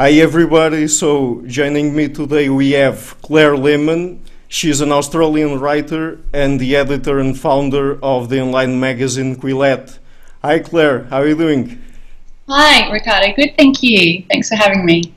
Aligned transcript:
Hi 0.00 0.12
everybody, 0.12 0.88
so 0.88 1.42
joining 1.46 1.94
me 1.94 2.08
today 2.08 2.48
we 2.48 2.70
have 2.70 3.20
Claire 3.20 3.54
Lehmann. 3.54 4.22
She's 4.48 4.80
an 4.80 4.92
Australian 4.92 5.60
writer 5.60 6.18
and 6.32 6.58
the 6.58 6.74
editor 6.74 7.18
and 7.18 7.38
founder 7.38 8.02
of 8.02 8.30
the 8.30 8.40
online 8.40 8.80
magazine 8.80 9.36
Quillette. 9.36 9.98
Hi 10.40 10.60
Claire, 10.60 11.04
how 11.10 11.18
are 11.18 11.28
you 11.28 11.36
doing? 11.36 11.82
Hi 12.48 12.90
Ricardo, 12.90 13.34
good 13.34 13.54
thank 13.58 13.82
you. 13.82 14.24
Thanks 14.30 14.48
for 14.48 14.54
having 14.54 14.86
me. 14.86 15.12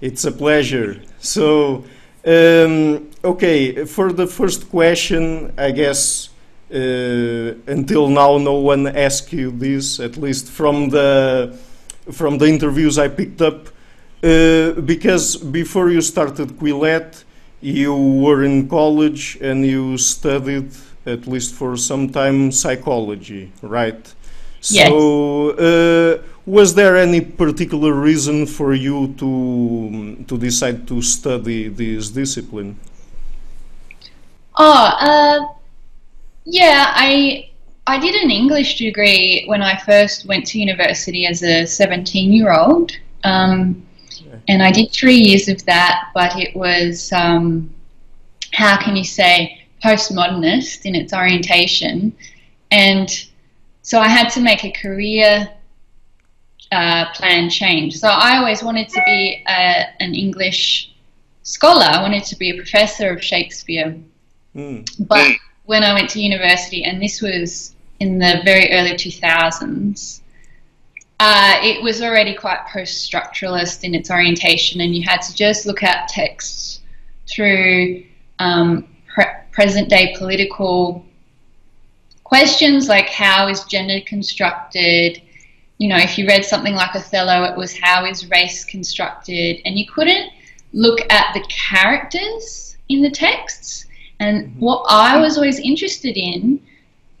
It's 0.00 0.24
a 0.24 0.32
pleasure. 0.32 1.02
So, 1.18 1.84
um, 2.24 3.10
okay, 3.22 3.84
for 3.84 4.14
the 4.14 4.26
first 4.26 4.70
question, 4.70 5.52
I 5.58 5.72
guess 5.72 6.30
uh, 6.72 7.52
until 7.66 8.08
now 8.08 8.38
no 8.38 8.54
one 8.54 8.86
asked 8.86 9.30
you 9.34 9.50
this, 9.50 10.00
at 10.00 10.16
least 10.16 10.48
from 10.48 10.88
the 10.88 11.58
from 12.10 12.38
the 12.38 12.46
interviews 12.46 12.96
I 12.96 13.08
picked 13.08 13.42
up 13.42 13.75
uh, 14.22 14.72
because 14.80 15.36
before 15.36 15.90
you 15.90 16.00
started 16.00 16.48
Quillette, 16.58 17.24
you 17.60 17.94
were 17.94 18.44
in 18.44 18.68
college 18.68 19.38
and 19.40 19.64
you 19.64 19.98
studied, 19.98 20.70
at 21.04 21.26
least 21.26 21.54
for 21.54 21.76
some 21.76 22.08
time, 22.08 22.52
psychology, 22.52 23.52
right? 23.62 24.14
Yes. 24.62 24.88
So, 24.88 25.50
uh, 25.50 26.22
was 26.46 26.74
there 26.74 26.96
any 26.96 27.20
particular 27.20 27.92
reason 27.92 28.46
for 28.46 28.72
you 28.74 29.14
to 29.18 30.24
to 30.28 30.38
decide 30.38 30.86
to 30.88 31.02
study 31.02 31.68
this 31.68 32.10
discipline? 32.10 32.76
Oh, 34.56 34.90
uh, 35.00 35.40
yeah, 36.44 36.92
I 36.94 37.50
I 37.86 37.98
did 37.98 38.14
an 38.14 38.30
English 38.30 38.78
degree 38.78 39.44
when 39.46 39.62
I 39.62 39.76
first 39.76 40.26
went 40.26 40.46
to 40.46 40.58
university 40.58 41.26
as 41.26 41.42
a 41.42 41.66
17 41.66 42.32
year 42.32 42.52
old. 42.52 42.92
Um, 43.22 43.85
and 44.48 44.62
I 44.62 44.70
did 44.70 44.92
three 44.92 45.16
years 45.16 45.48
of 45.48 45.64
that, 45.66 46.10
but 46.14 46.38
it 46.38 46.54
was, 46.54 47.12
um, 47.12 47.70
how 48.52 48.76
can 48.76 48.96
you 48.96 49.04
say, 49.04 49.60
postmodernist 49.84 50.84
in 50.84 50.94
its 50.94 51.12
orientation. 51.12 52.16
And 52.70 53.08
so 53.82 54.00
I 54.00 54.08
had 54.08 54.28
to 54.30 54.40
make 54.40 54.64
a 54.64 54.70
career 54.70 55.48
uh, 56.72 57.12
plan 57.12 57.50
change. 57.50 57.98
So 57.98 58.08
I 58.08 58.38
always 58.38 58.62
wanted 58.62 58.88
to 58.90 59.02
be 59.04 59.44
a, 59.46 59.86
an 60.00 60.14
English 60.14 60.92
scholar, 61.42 61.84
I 61.84 62.02
wanted 62.02 62.24
to 62.24 62.36
be 62.36 62.50
a 62.50 62.54
professor 62.54 63.10
of 63.10 63.22
Shakespeare. 63.22 63.96
Mm. 64.54 65.06
But 65.06 65.36
when 65.64 65.84
I 65.84 65.94
went 65.94 66.10
to 66.10 66.20
university, 66.20 66.84
and 66.84 67.00
this 67.00 67.22
was 67.22 67.74
in 68.00 68.18
the 68.18 68.40
very 68.44 68.72
early 68.72 68.92
2000s, 68.92 70.20
uh, 71.18 71.58
it 71.62 71.82
was 71.82 72.02
already 72.02 72.34
quite 72.34 72.66
post 72.66 73.10
structuralist 73.10 73.84
in 73.84 73.94
its 73.94 74.10
orientation, 74.10 74.80
and 74.80 74.94
you 74.94 75.02
had 75.02 75.22
to 75.22 75.34
just 75.34 75.64
look 75.66 75.82
at 75.82 76.08
texts 76.08 76.80
through 77.26 78.04
um, 78.38 78.86
pre 79.06 79.24
present 79.50 79.88
day 79.88 80.14
political 80.18 81.04
questions 82.24 82.88
like 82.88 83.08
how 83.08 83.48
is 83.48 83.64
gender 83.64 84.00
constructed. 84.04 85.22
You 85.78 85.88
know, 85.88 85.96
if 85.96 86.18
you 86.18 86.26
read 86.26 86.44
something 86.44 86.74
like 86.74 86.94
Othello, 86.94 87.44
it 87.44 87.56
was 87.56 87.78
how 87.78 88.04
is 88.04 88.28
race 88.30 88.64
constructed, 88.64 89.60
and 89.64 89.78
you 89.78 89.86
couldn't 89.86 90.30
look 90.72 91.00
at 91.10 91.32
the 91.32 91.44
characters 91.48 92.76
in 92.90 93.00
the 93.00 93.10
texts. 93.10 93.86
And 94.20 94.36
mm 94.36 94.52
-hmm. 94.52 94.58
what 94.58 94.80
I 94.90 95.18
was 95.18 95.36
always 95.36 95.58
interested 95.60 96.16
in 96.16 96.60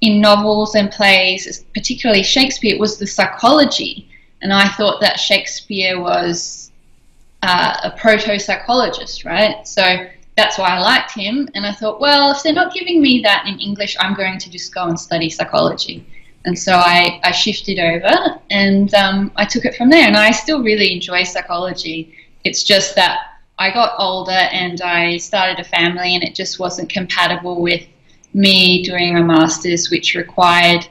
in 0.00 0.20
novels 0.20 0.74
and 0.74 0.90
plays, 0.90 1.64
particularly 1.74 2.22
Shakespeare, 2.22 2.78
was 2.78 2.98
the 2.98 3.06
psychology. 3.06 4.08
And 4.42 4.52
I 4.52 4.68
thought 4.68 5.00
that 5.00 5.18
Shakespeare 5.18 6.00
was 6.00 6.70
uh, 7.42 7.76
a 7.84 7.90
proto 7.92 8.38
psychologist, 8.38 9.24
right? 9.24 9.66
So 9.66 10.06
that's 10.36 10.58
why 10.58 10.76
I 10.76 10.80
liked 10.80 11.12
him. 11.12 11.48
And 11.54 11.64
I 11.64 11.72
thought, 11.72 12.00
well, 12.00 12.30
if 12.30 12.42
they're 12.42 12.52
not 12.52 12.74
giving 12.74 13.00
me 13.00 13.22
that 13.22 13.46
in 13.46 13.58
English, 13.58 13.96
I'm 13.98 14.14
going 14.14 14.38
to 14.38 14.50
just 14.50 14.74
go 14.74 14.84
and 14.84 14.98
study 14.98 15.30
psychology. 15.30 16.06
And 16.44 16.56
so 16.56 16.74
I, 16.74 17.20
I 17.24 17.32
shifted 17.32 17.78
over 17.78 18.38
and 18.50 18.92
um, 18.94 19.32
I 19.36 19.44
took 19.44 19.64
it 19.64 19.74
from 19.74 19.90
there. 19.90 20.06
And 20.06 20.16
I 20.16 20.30
still 20.30 20.62
really 20.62 20.92
enjoy 20.92 21.24
psychology. 21.24 22.14
It's 22.44 22.62
just 22.62 22.94
that 22.96 23.18
I 23.58 23.72
got 23.72 23.94
older 23.98 24.30
and 24.30 24.80
I 24.82 25.16
started 25.16 25.58
a 25.58 25.64
family, 25.64 26.14
and 26.14 26.22
it 26.22 26.34
just 26.34 26.58
wasn't 26.58 26.90
compatible 26.90 27.62
with 27.62 27.86
me 28.36 28.82
doing 28.82 29.16
a 29.16 29.22
master's 29.22 29.90
which 29.90 30.14
required 30.14 30.86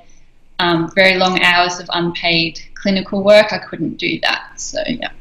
um, 0.60 0.92
very 0.96 1.16
long 1.16 1.42
hours 1.42 1.80
of 1.80 1.88
unpaid 1.94 2.60
clinical 2.74 3.24
work, 3.24 3.54
I 3.54 3.60
couldn't 3.60 3.98
do 3.98 4.20
that. 4.22 4.60
So, 4.60 4.80
yeah. 4.88 5.12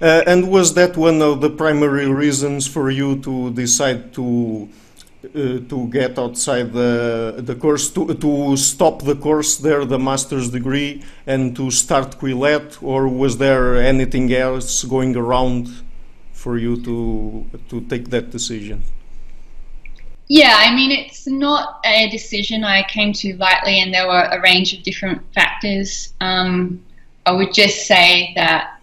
Uh, 0.00 0.22
and 0.26 0.50
was 0.50 0.74
that 0.74 0.96
one 0.96 1.20
of 1.22 1.40
the 1.40 1.50
primary 1.50 2.08
reasons 2.08 2.66
for 2.66 2.90
you 2.90 3.18
to 3.20 3.50
decide 3.52 4.12
to 4.14 4.68
uh, 5.24 5.58
to 5.70 5.88
get 5.90 6.18
outside 6.18 6.72
the 6.72 7.36
the 7.38 7.54
course 7.54 7.90
to 7.90 8.12
to 8.14 8.56
stop 8.56 9.02
the 9.02 9.14
course 9.14 9.56
there, 9.56 9.84
the 9.84 9.98
master's 9.98 10.50
degree, 10.50 11.02
and 11.26 11.56
to 11.56 11.70
start 11.70 12.18
Quillette, 12.18 12.82
or 12.82 13.08
was 13.08 13.38
there 13.38 13.76
anything 13.76 14.32
else 14.32 14.84
going 14.84 15.16
around 15.16 15.68
for 16.32 16.58
you 16.58 16.76
to 16.82 17.46
to 17.70 17.80
take 17.82 18.10
that 18.10 18.30
decision? 18.30 18.82
Yeah, 20.28 20.54
I 20.56 20.74
mean, 20.74 20.90
it's 20.90 21.26
not 21.26 21.80
a 21.84 22.08
decision 22.08 22.64
I 22.64 22.82
came 22.84 23.12
to 23.14 23.36
lightly, 23.36 23.80
and 23.80 23.92
there 23.92 24.06
were 24.06 24.22
a 24.30 24.40
range 24.40 24.72
of 24.72 24.82
different 24.82 25.20
factors. 25.34 26.14
Um, 26.20 26.82
I 27.26 27.32
would 27.32 27.52
just 27.52 27.86
say 27.86 28.32
that 28.34 28.80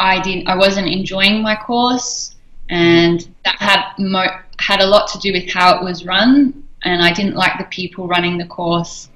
I 0.00 0.20
didn't, 0.20 0.48
I 0.48 0.56
wasn't 0.56 0.88
enjoying 0.88 1.42
my 1.42 1.54
course, 1.54 2.34
and 2.70 3.26
that 3.44 3.56
had 3.60 3.84
mo- 3.98 4.40
had 4.58 4.80
a 4.80 4.86
lot 4.86 5.08
to 5.08 5.18
do 5.18 5.32
with 5.32 5.48
how 5.48 5.76
it 5.76 5.84
was 5.84 6.04
run, 6.04 6.64
and 6.82 7.02
I 7.02 7.12
didn't 7.12 7.36
like 7.36 7.58
the 7.58 7.64
people 7.66 8.08
running 8.08 8.36
the 8.36 8.46
course. 8.46 9.08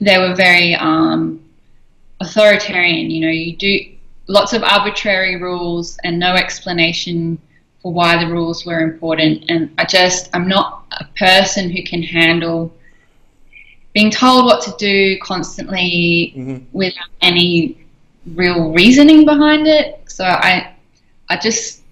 They 0.00 0.18
were 0.18 0.34
very 0.34 0.74
um, 0.74 1.44
authoritarian. 2.20 3.10
You 3.10 3.20
know, 3.20 3.32
you 3.32 3.56
do 3.56 3.78
lots 4.26 4.52
of 4.52 4.64
arbitrary 4.64 5.36
rules 5.40 5.98
and 6.02 6.18
no 6.18 6.34
explanation 6.34 7.38
for 7.82 7.92
why 7.92 8.24
the 8.24 8.30
rules 8.30 8.64
were 8.64 8.80
important. 8.80 9.44
And 9.48 9.72
I 9.78 9.84
just, 9.84 10.30
I'm 10.32 10.46
not 10.48 10.84
a 10.92 11.04
person 11.16 11.70
who 11.70 11.82
can 11.82 12.02
handle 12.02 12.72
being 13.92 14.10
told 14.10 14.44
what 14.44 14.62
to 14.62 14.74
do 14.78 15.18
constantly 15.20 16.32
mm-hmm. 16.36 16.64
without 16.72 17.08
any 17.20 17.84
real 18.34 18.72
reasoning 18.72 19.24
behind 19.24 19.66
it. 19.66 20.00
So 20.06 20.24
I, 20.24 20.74
I 21.28 21.36
just, 21.36 21.82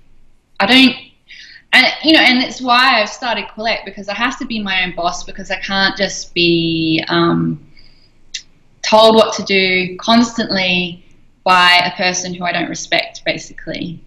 I 0.60 0.66
don't, 0.66 0.96
and 1.72 1.86
you 2.02 2.12
know, 2.12 2.20
and 2.20 2.42
it's 2.42 2.60
why 2.60 3.00
I've 3.00 3.08
started 3.08 3.46
Quillette 3.48 3.84
because 3.84 4.08
I 4.08 4.14
have 4.14 4.38
to 4.38 4.46
be 4.46 4.60
my 4.60 4.82
own 4.84 4.94
boss 4.94 5.24
because 5.24 5.50
I 5.50 5.58
can't 5.60 5.96
just 5.96 6.34
be 6.34 7.04
um, 7.08 7.64
told 8.82 9.14
what 9.14 9.34
to 9.34 9.42
do 9.44 9.96
constantly 9.98 11.04
by 11.44 11.80
a 11.84 11.96
person 11.96 12.34
who 12.34 12.44
I 12.44 12.52
don't 12.52 12.68
respect, 12.68 13.22
basically. 13.24 14.00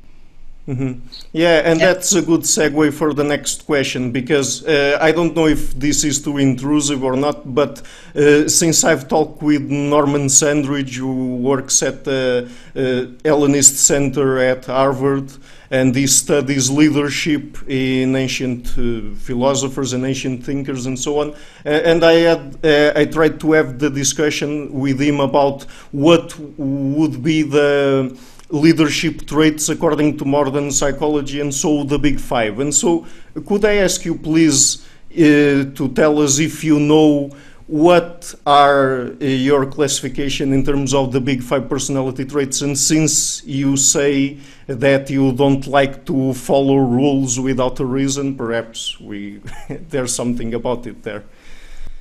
Mm 0.66 0.78
-hmm. 0.78 0.96
Yeah, 1.32 1.72
and 1.72 1.80
yeah. 1.80 1.94
that's 1.94 2.16
a 2.16 2.22
good 2.22 2.46
segue 2.46 2.92
for 2.92 3.14
the 3.14 3.24
next 3.24 3.66
question 3.66 4.12
because 4.12 4.64
uh, 4.66 5.10
I 5.10 5.12
don't 5.12 5.34
know 5.34 5.48
if 5.48 5.74
this 5.80 6.04
is 6.04 6.22
too 6.22 6.38
intrusive 6.38 7.04
or 7.06 7.18
not, 7.18 7.54
but 7.54 7.82
uh, 8.16 8.48
since 8.48 8.88
I've 8.88 9.08
talked 9.08 9.44
with 9.44 9.62
Norman 9.70 10.30
Sandridge, 10.30 11.00
who 11.00 11.38
works 11.38 11.84
at 11.84 12.04
the 12.04 12.48
uh, 12.76 12.82
Hellenist 13.26 13.76
Center 13.76 14.38
at 14.52 14.66
Harvard, 14.66 15.32
and 15.70 15.96
he 15.96 16.08
studies 16.08 16.70
leadership 16.70 17.58
in 17.68 18.16
ancient 18.16 18.68
uh, 18.78 19.16
philosophers 19.18 19.94
and 19.94 20.06
ancient 20.06 20.46
thinkers 20.46 20.86
and 20.86 20.98
so 20.98 21.20
on. 21.20 21.30
Uh, 21.66 21.92
and 21.92 22.04
I 22.04 22.14
had 22.30 22.58
uh, 22.64 23.02
I 23.02 23.06
tried 23.06 23.40
to 23.40 23.54
have 23.54 23.80
the 23.80 23.90
discussion 23.90 24.72
with 24.72 25.02
him 25.02 25.20
about 25.20 25.64
what 25.92 26.40
would 26.58 27.24
be 27.24 27.42
the 27.42 28.16
leadership 28.50 29.26
traits 29.26 29.70
according 29.70 30.18
to 30.18 30.26
modern 30.26 30.72
psychology 30.72 31.40
and 31.40 31.54
so 31.54 31.84
the 31.84 31.98
big 31.98 32.20
five. 32.20 32.60
And 32.60 32.74
so 32.74 33.06
could 33.48 33.66
I 33.66 33.76
ask 33.76 34.06
you 34.06 34.16
please 34.16 34.86
uh, 35.12 35.72
to 35.76 35.92
tell 35.96 36.22
us 36.22 36.40
if 36.40 36.64
you 36.64 36.80
know 36.80 37.32
what 37.66 38.36
are 38.46 39.14
uh, 39.22 39.26
your 39.26 39.66
classification 39.66 40.52
in 40.52 40.66
terms 40.66 40.94
of 40.94 41.12
the 41.12 41.22
big 41.22 41.42
five 41.42 41.70
personality 41.70 42.26
traits? 42.26 42.62
And 42.62 42.78
since 42.78 43.44
you 43.46 43.78
say 43.78 44.38
that 44.68 45.10
you 45.10 45.32
don't 45.32 45.66
like 45.66 46.06
to 46.06 46.34
follow 46.34 46.78
rules 46.78 47.40
without 47.40 47.80
a 47.80 47.86
reason 47.86 48.36
perhaps 48.36 49.00
we 49.00 49.42
there's 49.90 50.14
something 50.14 50.54
about 50.54 50.86
it 50.86 51.02
there. 51.04 51.24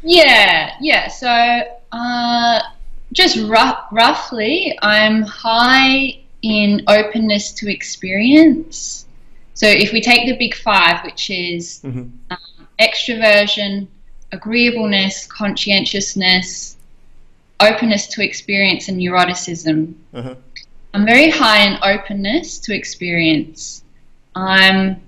Yeah 0.02 0.74
yeah. 0.80 1.08
So 1.08 1.62
uh, 1.92 2.60
just 3.12 3.38
roughly 3.92 4.76
i'm 4.82 5.22
high 5.22 6.21
in 6.42 6.82
openness 6.88 7.52
to 7.52 7.72
experience. 7.72 9.06
So 9.54 9.66
if 9.66 9.92
we 9.92 10.00
take 10.00 10.26
the 10.26 10.36
big 10.36 10.54
five, 10.54 11.04
which 11.04 11.30
is 11.30 11.80
mm-hmm. 11.84 12.08
um, 12.30 12.68
extroversion, 12.80 13.86
agreeableness, 14.32 15.26
conscientiousness, 15.26 16.76
openness 17.60 18.08
to 18.08 18.24
experience, 18.24 18.88
and 18.88 18.98
neuroticism. 18.98 19.94
Uh-huh. 20.12 20.34
I'm 20.94 21.06
very 21.06 21.30
high 21.30 21.64
in 21.64 21.78
openness 21.82 22.58
to 22.60 22.74
experience. 22.74 23.84
I'm 24.34 25.00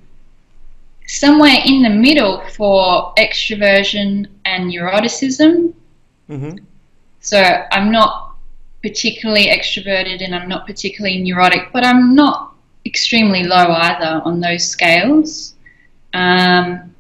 somewhere 1.07 1.59
in 1.65 1.83
the 1.83 1.91
middle 1.91 2.41
for 2.49 3.13
extroversion 3.17 4.29
and 4.45 4.71
neuroticism. 4.71 5.75
Mm-hmm. 6.31 6.57
So 7.21 7.39
I'm 7.73 7.91
not 7.91 8.24
particularly 8.85 9.47
extroverted 9.47 10.23
and 10.23 10.35
I'm 10.35 10.47
not 10.47 10.67
particularly 10.67 11.19
neurotic, 11.23 11.73
but 11.73 11.87
I'm 11.87 12.15
not 12.15 12.53
extremely 12.85 13.43
low 13.43 13.67
either 13.87 14.21
on 14.27 14.41
those 14.41 14.63
scales. 14.69 15.55
Um, 16.13 16.95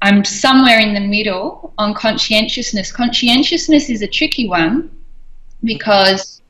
I'm 0.00 0.24
somewhere 0.24 0.80
in 0.80 0.94
the 0.94 1.06
middle 1.16 1.74
on 1.76 1.92
conscientiousness. 1.92 2.90
Conscientiousness 2.90 3.90
is 3.90 4.00
a 4.00 4.06
tricky 4.06 4.48
one 4.48 4.90
because 5.62 6.40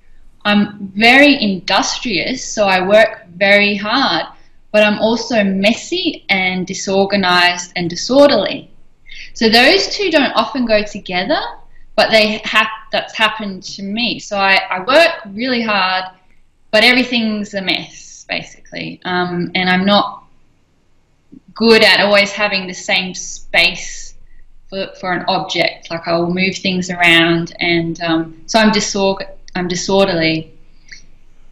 I'm 0.45 0.93
very 0.95 1.43
industrious, 1.43 2.45
so 2.45 2.69
I 2.69 2.87
work 2.87 3.27
very 3.35 3.75
hard, 3.75 4.27
but 4.71 4.85
I'm 4.85 5.01
also 5.01 5.43
messy 5.43 6.25
and 6.29 6.65
disorganized 6.65 7.73
and 7.75 7.91
disorderly. 7.91 8.71
So 9.35 9.49
those 9.49 9.89
two 9.89 10.13
don't 10.13 10.37
often 10.37 10.65
go 10.65 10.85
together, 10.85 11.41
but 11.97 12.11
they 12.11 12.41
have 12.45 12.69
that's 12.93 13.17
happened 13.17 13.63
to 13.63 13.83
me. 13.83 14.19
So 14.19 14.37
I, 14.37 14.61
I 14.71 14.85
work 14.85 15.35
really 15.35 15.63
hard, 15.63 16.05
but 16.71 16.85
everything's 16.85 17.55
a 17.55 17.63
mess 17.63 18.25
basically, 18.29 19.01
um, 19.05 19.51
and 19.55 19.69
I'm 19.69 19.85
not 19.85 20.25
good 21.55 21.83
at 21.83 22.01
always 22.01 22.31
having 22.31 22.67
the 22.67 22.75
same 22.75 23.15
space 23.15 24.15
for, 24.69 24.89
for 25.01 25.13
an 25.13 25.25
object. 25.27 25.91
Like 25.91 26.07
I 26.07 26.17
will 26.19 26.33
move 26.33 26.57
things 26.57 26.91
around, 26.91 27.57
and 27.61 28.01
um, 28.03 28.43
so 28.47 28.59
I'm 28.59 28.71
disorg- 28.71 29.29
I'm 29.55 29.67
disorderly, 29.67 30.53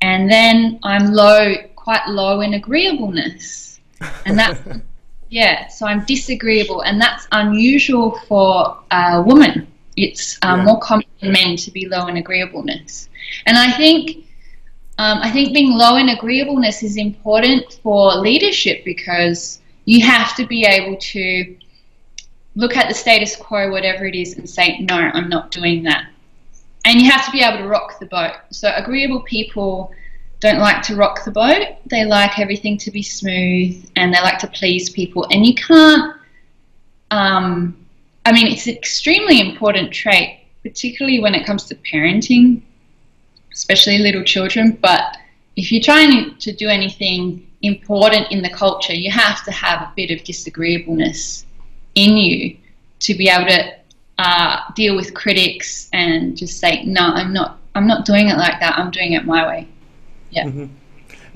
and 0.03 0.31
then 0.31 0.79
I'm 0.83 1.13
low, 1.13 1.55
quite 1.75 2.07
low 2.09 2.43
in 2.43 2.55
agreeableness, 2.55 3.81
and 4.27 4.39
that. 4.39 4.61
yeah, 5.31 5.69
so 5.69 5.87
I'm 5.87 6.05
disagreeable, 6.05 6.83
and 6.83 7.01
that's 7.01 7.27
unusual 7.33 8.19
for 8.29 8.79
a 8.91 9.23
woman. 9.23 9.69
It's 9.97 10.39
um, 10.43 10.61
yeah. 10.61 10.65
more 10.65 10.81
common 10.81 11.07
in 11.21 11.33
men 11.33 11.57
to 11.57 11.71
be 11.71 11.89
low 11.89 12.07
in 12.07 12.17
agreeableness, 12.17 13.09
and 13.47 13.57
I 13.57 13.73
think 13.73 14.25
um, 14.99 15.19
I 15.23 15.31
think 15.31 15.53
being 15.53 15.73
low 15.73 15.97
in 15.97 16.09
agreeableness 16.09 16.83
is 16.83 16.97
important 16.97 17.81
for 17.83 18.15
leadership 18.15 18.85
because 18.85 19.61
you 19.87 20.07
have 20.07 20.37
to 20.37 20.47
be 20.47 20.65
able 20.65 20.97
to 20.97 21.57
look 22.55 22.77
at 22.77 22.89
the 22.89 22.95
status 22.95 23.35
quo, 23.35 23.71
whatever 23.71 24.07
it 24.07 24.15
is, 24.15 24.39
and 24.39 24.49
say, 24.49 24.79
no, 24.81 24.95
I'm 24.95 25.29
not 25.29 25.51
doing 25.51 25.83
that. 25.85 26.07
And 26.85 27.01
you 27.01 27.11
have 27.11 27.25
to 27.25 27.33
be 27.33 27.41
able 27.41 27.59
to 27.59 27.67
rock 27.67 27.99
the 27.99 28.07
boat. 28.07 28.35
So, 28.51 28.73
agreeable 28.77 29.23
people 29.23 29.93
don't 30.41 30.59
like 30.59 30.83
to 30.83 30.97
rock 30.97 31.25
the 31.25 31.31
boat. 31.31 31.77
They 31.87 32.05
like 32.05 32.39
everything 32.39 32.77
to 32.79 32.91
be 32.91 33.03
smooth 33.03 33.91
and 33.97 34.13
they 34.13 34.21
like 34.21 34.39
to 34.41 34.47
please 34.49 34.91
people. 34.91 35.27
And 35.31 35.47
you 35.47 35.55
can't, 35.55 36.17
um, 37.11 37.84
I 38.27 38.33
mean, 38.33 38.47
it's 38.47 38.67
an 38.67 38.75
extremely 38.75 39.41
important 39.41 39.93
trait, 39.93 40.41
particularly 40.63 41.21
when 41.21 41.35
it 41.35 41.45
comes 41.45 41.65
to 41.65 41.75
parenting, 41.77 42.63
especially 43.53 43.99
little 43.99 44.25
children. 44.25 44.79
But 44.81 45.17
if 45.57 45.71
you're 45.71 45.83
trying 45.83 46.37
to 46.39 46.53
do 46.53 46.69
anything 46.69 47.47
important 47.63 48.31
in 48.31 48.43
the 48.43 48.51
culture, 48.51 48.95
you 48.95 49.11
have 49.11 49.45
to 49.45 49.51
have 49.51 49.83
a 49.83 49.93
bit 49.95 50.11
of 50.11 50.25
disagreeableness 50.25 51.45
in 51.95 52.17
you 52.17 52.57
to 53.01 53.15
be 53.15 53.29
able 53.29 53.47
to 53.47 53.75
uh, 54.19 54.61
deal 54.75 54.97
with 54.97 55.13
critics 55.15 55.89
and 55.93 56.37
just 56.37 56.59
say, 56.59 56.85
no, 56.85 57.03
I'm 57.03 57.33
not, 57.33 57.59
I'm 57.75 57.87
not 57.87 58.05
doing 58.05 58.29
it 58.29 58.37
like 58.37 58.61
that. 58.61 58.79
I'm 58.79 58.91
doing 58.91 59.13
it 59.13 59.25
my 59.25 59.47
way. 59.47 59.69
Yeah. 60.31 60.45
Mm-hmm. 60.45 60.67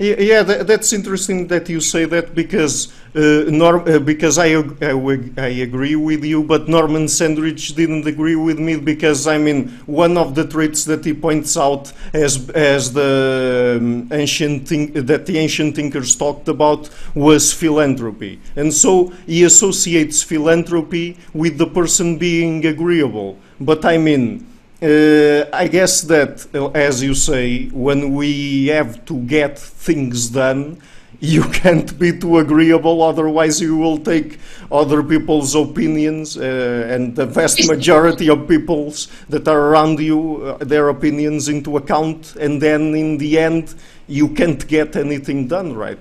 Yeah, 0.01 0.43
that, 0.43 0.65
that's 0.65 0.93
interesting 0.93 1.47
that 1.47 1.67
you 1.67 1.81
say 1.81 2.05
that 2.05 2.33
because 2.33 2.87
uh, 3.13 3.43
Norm, 3.49 3.83
uh, 3.85 3.99
because 3.99 4.37
I, 4.37 4.55
I, 4.81 4.93
I 5.37 5.47
agree 5.59 5.97
with 5.97 6.23
you, 6.23 6.41
but 6.41 6.69
Norman 6.69 7.09
Sandridge 7.09 7.75
didn't 7.75 8.07
agree 8.07 8.37
with 8.37 8.59
me 8.59 8.77
because 8.77 9.27
I 9.27 9.37
mean 9.37 9.67
one 9.87 10.15
of 10.17 10.35
the 10.35 10.47
traits 10.47 10.85
that 10.85 11.03
he 11.03 11.13
points 11.13 11.57
out 11.57 11.91
as 12.13 12.49
as 12.51 12.93
the 12.93 13.77
um, 13.81 14.07
ancient 14.13 14.69
think, 14.69 14.93
that 14.93 15.25
the 15.25 15.37
ancient 15.37 15.75
thinkers 15.75 16.15
talked 16.15 16.47
about 16.47 16.89
was 17.13 17.51
philanthropy, 17.51 18.39
and 18.55 18.73
so 18.73 19.09
he 19.27 19.43
associates 19.43 20.23
philanthropy 20.23 21.17
with 21.33 21.57
the 21.57 21.67
person 21.67 22.17
being 22.17 22.65
agreeable. 22.65 23.37
But 23.59 23.83
I 23.83 23.97
mean 23.97 24.48
uh, 24.81 25.45
I 25.51 25.67
guess 25.67 26.01
that, 26.03 26.47
uh, 26.55 26.69
as 26.69 27.03
you 27.03 27.13
say, 27.13 27.67
when 27.67 28.13
we 28.13 28.67
have 28.67 29.03
to 29.05 29.19
get 29.19 29.59
things 29.59 30.29
done, 30.29 30.81
you 31.19 31.43
can't 31.43 31.99
be 31.99 32.17
too 32.17 32.37
agreeable, 32.37 33.01
otherwise, 33.03 33.59
you 33.59 33.75
will 33.75 33.97
take 33.97 34.39
other 34.71 35.03
people's 35.03 35.53
opinions 35.53 36.37
uh, 36.37 36.87
and 36.89 37.13
the 37.13 37.25
vast 37.25 37.67
majority 37.73 38.29
of 38.29 38.47
people's 38.47 39.09
that 39.27 39.45
are 39.49 39.59
around 39.59 39.99
you, 39.99 40.43
uh, 40.43 40.63
their 40.63 40.87
opinions 40.87 41.49
into 41.49 41.75
account, 41.75 42.37
and 42.37 42.61
then 42.61 42.95
in 42.95 43.17
the 43.17 43.37
end, 43.37 43.75
you 44.07 44.29
can't 44.29 44.65
get 44.67 44.95
anything 44.95 45.45
done, 45.45 45.75
right? 45.75 45.99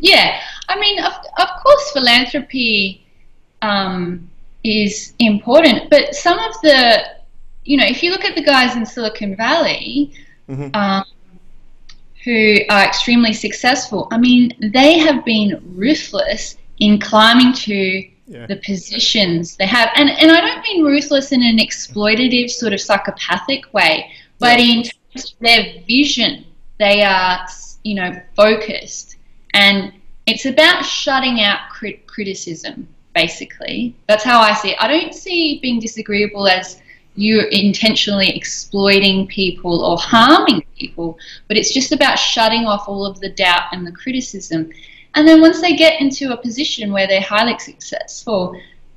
Yeah, 0.00 0.38
I 0.68 0.78
mean, 0.78 1.02
of, 1.02 1.12
of 1.38 1.48
course, 1.62 1.90
philanthropy 1.92 3.06
um, 3.62 4.28
is 4.62 5.14
important, 5.18 5.88
but 5.88 6.14
some 6.14 6.38
of 6.38 6.52
the 6.60 7.15
you 7.66 7.76
know, 7.76 7.84
if 7.84 8.02
you 8.02 8.10
look 8.10 8.24
at 8.24 8.34
the 8.34 8.42
guys 8.42 8.76
in 8.76 8.86
Silicon 8.86 9.36
Valley, 9.36 10.12
mm-hmm. 10.48 10.74
um, 10.74 11.04
who 12.24 12.56
are 12.70 12.84
extremely 12.84 13.32
successful, 13.32 14.08
I 14.10 14.18
mean, 14.18 14.52
they 14.72 14.98
have 14.98 15.24
been 15.24 15.60
ruthless 15.76 16.56
in 16.78 16.98
climbing 16.98 17.52
to 17.52 18.08
yeah. 18.26 18.46
the 18.46 18.56
positions 18.56 19.56
they 19.56 19.66
have. 19.66 19.90
And, 19.96 20.10
and 20.10 20.30
I 20.30 20.40
don't 20.40 20.62
mean 20.62 20.84
ruthless 20.84 21.32
in 21.32 21.42
an 21.42 21.58
exploitative, 21.58 22.50
sort 22.50 22.72
of 22.72 22.80
psychopathic 22.80 23.72
way, 23.72 24.10
but 24.38 24.58
yeah. 24.58 24.64
in 24.64 24.82
terms 24.84 25.32
of 25.32 25.38
their 25.40 25.82
vision, 25.86 26.44
they 26.78 27.02
are, 27.02 27.46
you 27.82 27.94
know, 27.94 28.20
focused. 28.34 29.16
And 29.54 29.92
it's 30.26 30.44
about 30.44 30.84
shutting 30.84 31.40
out 31.40 31.70
crit- 31.70 32.06
criticism, 32.06 32.88
basically. 33.14 33.94
That's 34.08 34.24
how 34.24 34.40
I 34.40 34.54
see 34.54 34.70
it. 34.70 34.76
I 34.80 34.88
don't 34.88 35.14
see 35.14 35.58
being 35.60 35.80
disagreeable 35.80 36.46
as 36.46 36.80
you're 37.16 37.46
intentionally 37.46 38.28
exploiting 38.36 39.26
people 39.26 39.84
or 39.84 39.98
harming 39.98 40.62
people, 40.78 41.18
but 41.48 41.56
it's 41.56 41.72
just 41.72 41.92
about 41.92 42.18
shutting 42.18 42.66
off 42.66 42.88
all 42.88 43.06
of 43.06 43.18
the 43.20 43.30
doubt 43.30 43.64
and 43.72 43.86
the 43.86 43.92
criticism. 43.92 44.70
And 45.14 45.26
then 45.26 45.40
once 45.40 45.60
they 45.60 45.74
get 45.74 46.00
into 46.00 46.32
a 46.32 46.36
position 46.36 46.92
where 46.92 47.06
they're 47.06 47.22
highly 47.22 47.58
successful, 47.58 48.54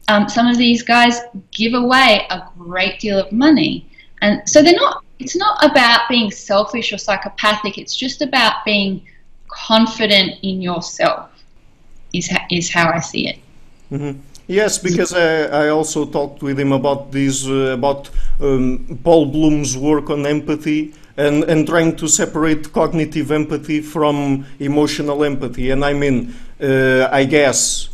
um, 0.09 0.27
some 0.27 0.47
of 0.47 0.57
these 0.57 0.83
guys 0.83 1.21
give 1.51 1.73
away 1.73 2.27
a 2.29 2.43
great 2.57 2.99
deal 2.99 3.17
of 3.17 3.31
money. 3.31 3.89
And 4.21 4.47
so 4.47 4.61
they're 4.61 4.73
not, 4.73 5.03
it's 5.19 5.37
not 5.37 5.63
about 5.63 6.09
being 6.09 6.29
selfish 6.29 6.91
or 6.91 6.97
psychopathic, 6.97 7.77
it's 7.77 7.95
just 7.95 8.21
about 8.21 8.65
being 8.65 9.05
confident 9.47 10.39
in 10.43 10.61
yourself, 10.61 11.29
is, 12.13 12.29
is 12.51 12.69
how 12.69 12.91
I 12.91 12.99
see 12.99 13.29
it. 13.29 13.37
Mm-hmm. 13.91 14.19
Yes, 14.49 14.79
because 14.79 15.13
I, 15.13 15.65
I 15.65 15.69
also 15.69 16.05
talked 16.05 16.41
with 16.41 16.59
him 16.59 16.71
about 16.71 17.11
this, 17.11 17.47
uh, 17.47 17.75
about 17.77 18.09
um, 18.41 18.99
Paul 19.03 19.27
Bloom's 19.27 19.77
work 19.77 20.09
on 20.09 20.25
empathy 20.25 20.95
and, 21.17 21.43
and 21.43 21.67
trying 21.67 21.95
to 21.97 22.07
separate 22.07 22.73
cognitive 22.73 23.31
empathy 23.31 23.79
from 23.79 24.47
emotional 24.59 25.23
empathy. 25.23 25.69
And 25.69 25.85
I 25.85 25.93
mean, 25.93 26.33
uh, 26.59 27.09
I 27.11 27.25
guess 27.25 27.89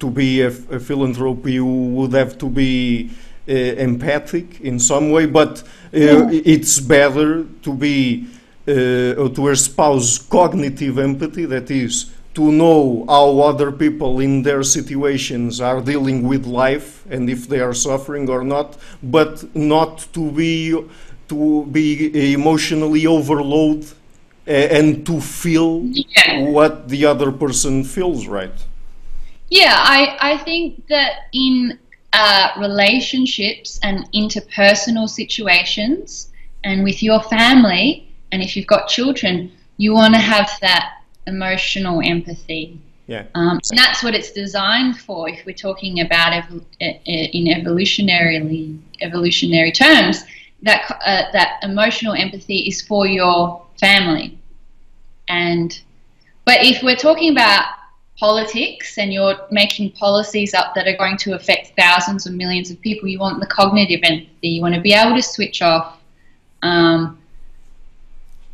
to 0.00 0.10
be 0.10 0.40
a, 0.40 0.48
a 0.48 0.80
philanthrope, 0.80 1.46
you 1.46 1.64
would 1.64 2.14
have 2.14 2.36
to 2.38 2.50
be 2.50 3.12
uh, 3.48 3.52
empathic 3.52 4.60
in 4.60 4.80
some 4.80 5.12
way, 5.12 5.26
but 5.26 5.62
uh, 5.94 6.26
it's 6.32 6.80
better 6.80 7.44
to 7.62 7.74
be 7.74 8.26
uh, 8.66 8.72
to 9.28 9.48
espouse 9.50 10.18
cognitive 10.18 10.98
empathy, 10.98 11.44
that 11.44 11.70
is, 11.70 12.12
to 12.34 12.50
know 12.50 13.04
how 13.08 13.40
other 13.40 13.70
people 13.70 14.20
in 14.20 14.42
their 14.42 14.62
situations 14.62 15.60
are 15.60 15.80
dealing 15.80 16.26
with 16.26 16.46
life 16.46 17.04
and 17.10 17.28
if 17.28 17.48
they 17.48 17.60
are 17.60 17.74
suffering 17.74 18.28
or 18.30 18.42
not, 18.42 18.78
but 19.02 19.54
not 19.54 20.06
to 20.12 20.30
be 20.30 20.74
to 21.28 21.66
be 21.66 22.32
emotionally 22.32 23.06
overloaded 23.06 23.90
and 24.46 25.06
to 25.06 25.20
feel 25.20 25.82
yeah. 25.84 26.42
what 26.48 26.88
the 26.88 27.06
other 27.06 27.30
person 27.30 27.84
feels, 27.84 28.26
right? 28.26 28.52
Yeah, 29.48 29.74
I, 29.76 30.16
I 30.32 30.38
think 30.38 30.86
that 30.88 31.28
in 31.32 31.78
uh, 32.12 32.48
relationships 32.58 33.78
and 33.82 34.10
interpersonal 34.12 35.08
situations 35.08 36.30
and 36.64 36.84
with 36.84 37.02
your 37.02 37.22
family, 37.22 38.08
and 38.30 38.42
if 38.42 38.56
you've 38.56 38.66
got 38.66 38.88
children, 38.88 39.52
you 39.76 39.92
want 39.92 40.14
to 40.14 40.20
have 40.20 40.50
that 40.60 41.01
emotional 41.26 42.00
empathy. 42.04 42.78
Yeah. 43.06 43.24
Um, 43.34 43.60
and 43.70 43.78
that's 43.78 44.02
what 44.02 44.14
it's 44.14 44.32
designed 44.32 44.98
for. 44.98 45.28
If 45.28 45.44
we're 45.44 45.54
talking 45.54 46.00
about 46.00 46.32
ev- 46.32 46.64
in 46.80 47.46
evolutionarily 47.46 48.78
evolutionary 49.00 49.72
terms, 49.72 50.22
that 50.62 50.90
uh, 51.04 51.24
that 51.32 51.58
emotional 51.62 52.14
empathy 52.14 52.60
is 52.60 52.80
for 52.80 53.06
your 53.06 53.66
family. 53.78 54.38
And 55.28 55.78
but 56.44 56.58
if 56.60 56.82
we're 56.82 56.96
talking 56.96 57.32
about 57.32 57.64
politics 58.18 58.98
and 58.98 59.12
you're 59.12 59.36
making 59.50 59.90
policies 59.92 60.54
up 60.54 60.74
that 60.74 60.86
are 60.86 60.96
going 60.96 61.16
to 61.16 61.34
affect 61.34 61.72
thousands 61.76 62.26
or 62.26 62.30
millions 62.30 62.70
of 62.70 62.80
people, 62.80 63.08
you 63.08 63.18
want 63.18 63.40
the 63.40 63.46
cognitive 63.46 64.00
empathy. 64.04 64.48
You 64.48 64.62
want 64.62 64.74
to 64.74 64.80
be 64.80 64.92
able 64.92 65.16
to 65.16 65.22
switch 65.22 65.60
off. 65.60 65.98
Um, 66.62 67.18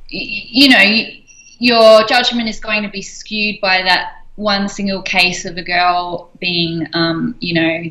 you, 0.08 0.64
you 0.64 0.68
know, 0.70 0.80
you, 0.80 1.22
your 1.58 2.04
judgment 2.04 2.48
is 2.48 2.60
going 2.60 2.82
to 2.82 2.88
be 2.88 3.02
skewed 3.02 3.60
by 3.60 3.82
that 3.82 4.22
one 4.36 4.68
single 4.68 5.02
case 5.02 5.44
of 5.44 5.56
a 5.56 5.62
girl 5.62 6.30
being, 6.38 6.86
um, 6.92 7.34
you 7.40 7.54
know, 7.54 7.84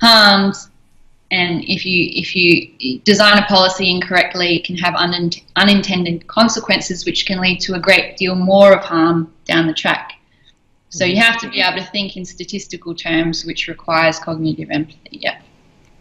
harmed. 0.00 0.56
And 1.30 1.64
if 1.64 1.86
you 1.86 2.10
if 2.12 2.36
you 2.36 3.00
design 3.04 3.38
a 3.38 3.46
policy 3.46 3.90
incorrectly, 3.90 4.56
it 4.56 4.64
can 4.64 4.76
have 4.76 4.94
unintended 4.96 6.26
consequences, 6.26 7.06
which 7.06 7.24
can 7.24 7.40
lead 7.40 7.60
to 7.60 7.74
a 7.74 7.80
great 7.80 8.18
deal 8.18 8.34
more 8.34 8.74
of 8.74 8.84
harm 8.84 9.32
down 9.46 9.66
the 9.66 9.72
track. 9.72 10.18
So 10.90 11.06
you 11.06 11.16
have 11.16 11.40
to 11.40 11.48
be 11.48 11.62
able 11.62 11.78
to 11.78 11.90
think 11.90 12.18
in 12.18 12.24
statistical 12.26 12.94
terms, 12.94 13.46
which 13.46 13.66
requires 13.66 14.18
cognitive 14.18 14.70
empathy. 14.70 15.20
Yeah. 15.22 15.40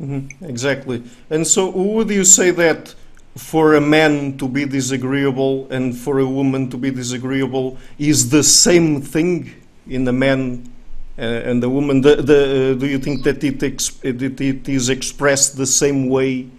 Mm-hmm. 0.01 0.43
Exactly. 0.43 1.03
And 1.29 1.47
so, 1.47 1.69
would 1.69 2.09
you 2.09 2.25
say 2.25 2.51
that 2.51 2.93
for 3.37 3.75
a 3.75 3.81
man 3.81 4.37
to 4.37 4.47
be 4.47 4.65
disagreeable 4.65 5.67
and 5.71 5.97
for 5.97 6.19
a 6.19 6.25
woman 6.25 6.69
to 6.69 6.77
be 6.77 6.91
disagreeable 6.91 7.77
is 7.97 8.29
the 8.29 8.43
same 8.43 9.01
thing 9.01 9.53
in 9.87 10.03
the 10.03 10.13
man 10.13 10.69
uh, 11.17 11.21
and 11.21 11.61
the 11.61 11.69
woman? 11.69 12.01
The, 12.01 12.15
the, 12.15 12.71
uh, 12.71 12.73
do 12.79 12.87
you 12.87 12.99
think 12.99 13.23
that 13.23 13.43
it, 13.43 13.59
exp- 13.59 14.19
that 14.19 14.41
it 14.41 14.67
is 14.67 14.89
expressed 14.89 15.57
the 15.57 15.65
same 15.65 16.09
way 16.09 16.49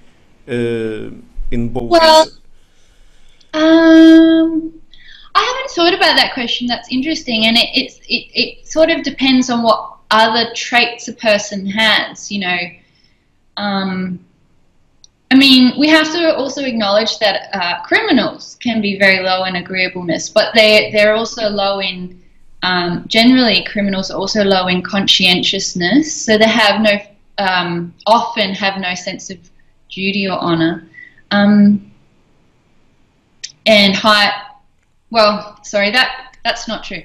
uh, 0.49 1.11
in 1.51 1.69
both? 1.69 1.91
Well, 1.91 2.29
um, 3.55 4.81
I 5.35 5.43
haven't 5.43 5.71
thought 5.71 5.95
about 5.95 6.17
that 6.17 6.33
question. 6.35 6.67
That's 6.67 6.91
interesting, 6.91 7.47
and 7.47 7.57
it, 7.57 7.69
it, 7.75 7.93
it, 8.09 8.31
it 8.35 8.67
sort 8.67 8.91
of 8.91 9.03
depends 9.03 9.51
on 9.51 9.63
what 9.63 9.97
other 10.11 10.53
traits 10.55 11.09
a 11.09 11.13
person 11.13 11.67
has. 11.67 12.31
You 12.31 12.41
know, 12.41 12.59
um, 13.57 14.25
I 15.33 15.35
mean, 15.35 15.73
we 15.79 15.89
have 15.89 16.13
to 16.13 16.37
also 16.37 16.63
acknowledge 16.63 17.19
that 17.21 17.49
uh, 17.55 17.81
criminals 17.85 18.59
can 18.61 18.83
be 18.83 18.99
very 18.99 19.21
low 19.21 19.45
in 19.45 19.57
agreeableness, 19.57 20.29
but 20.29 20.53
they 20.55 20.91
they're 20.93 21.15
also 21.15 21.49
low 21.49 21.81
in 21.81 22.23
um, 22.63 23.05
generally 23.07 23.65
criminals 23.65 24.11
are 24.11 24.19
also 24.19 24.45
low 24.45 24.67
in 24.67 24.83
conscientiousness, 24.83 26.15
so 26.15 26.37
they 26.37 26.45
have 26.45 26.83
no 26.83 26.99
um, 27.39 27.95
often 28.05 28.53
have 28.53 28.79
no 28.79 28.95
sense 28.95 29.31
of 29.31 29.39
duty 29.89 30.29
or 30.29 30.39
honor, 30.39 30.87
um, 31.31 31.91
and 33.65 33.95
high. 33.95 34.33
Well, 35.09 35.59
sorry 35.63 35.91
that 35.93 36.37
that's 36.45 36.69
not 36.69 36.85
true. 36.85 37.05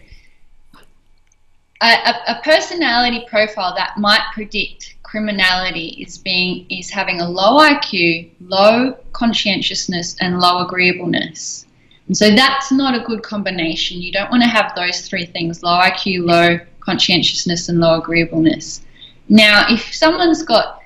A, 1.81 1.87
a, 1.87 2.13
a 2.27 2.41
personality 2.43 3.25
profile 3.29 3.73
that 3.77 3.97
might 3.97 4.25
predict 4.33 4.96
criminality 5.07 6.03
is 6.05 6.17
being 6.17 6.65
is 6.69 6.89
having 6.89 7.21
a 7.21 7.29
low 7.29 7.57
IQ, 7.59 8.29
low 8.41 8.93
conscientiousness, 9.13 10.17
and 10.19 10.39
low 10.39 10.65
agreeableness. 10.65 11.65
And 12.07 12.17
so 12.17 12.29
that's 12.35 12.71
not 12.71 12.93
a 12.93 13.05
good 13.05 13.23
combination. 13.23 14.01
You 14.01 14.11
don't 14.11 14.29
want 14.29 14.43
to 14.43 14.49
have 14.49 14.73
those 14.75 15.07
three 15.07 15.25
things: 15.25 15.63
low 15.63 15.79
IQ, 15.79 16.25
low 16.25 16.59
conscientiousness, 16.81 17.69
and 17.69 17.79
low 17.79 18.01
agreeableness. 18.01 18.81
Now, 19.29 19.65
if 19.69 19.93
someone's 19.93 20.43
got 20.43 20.81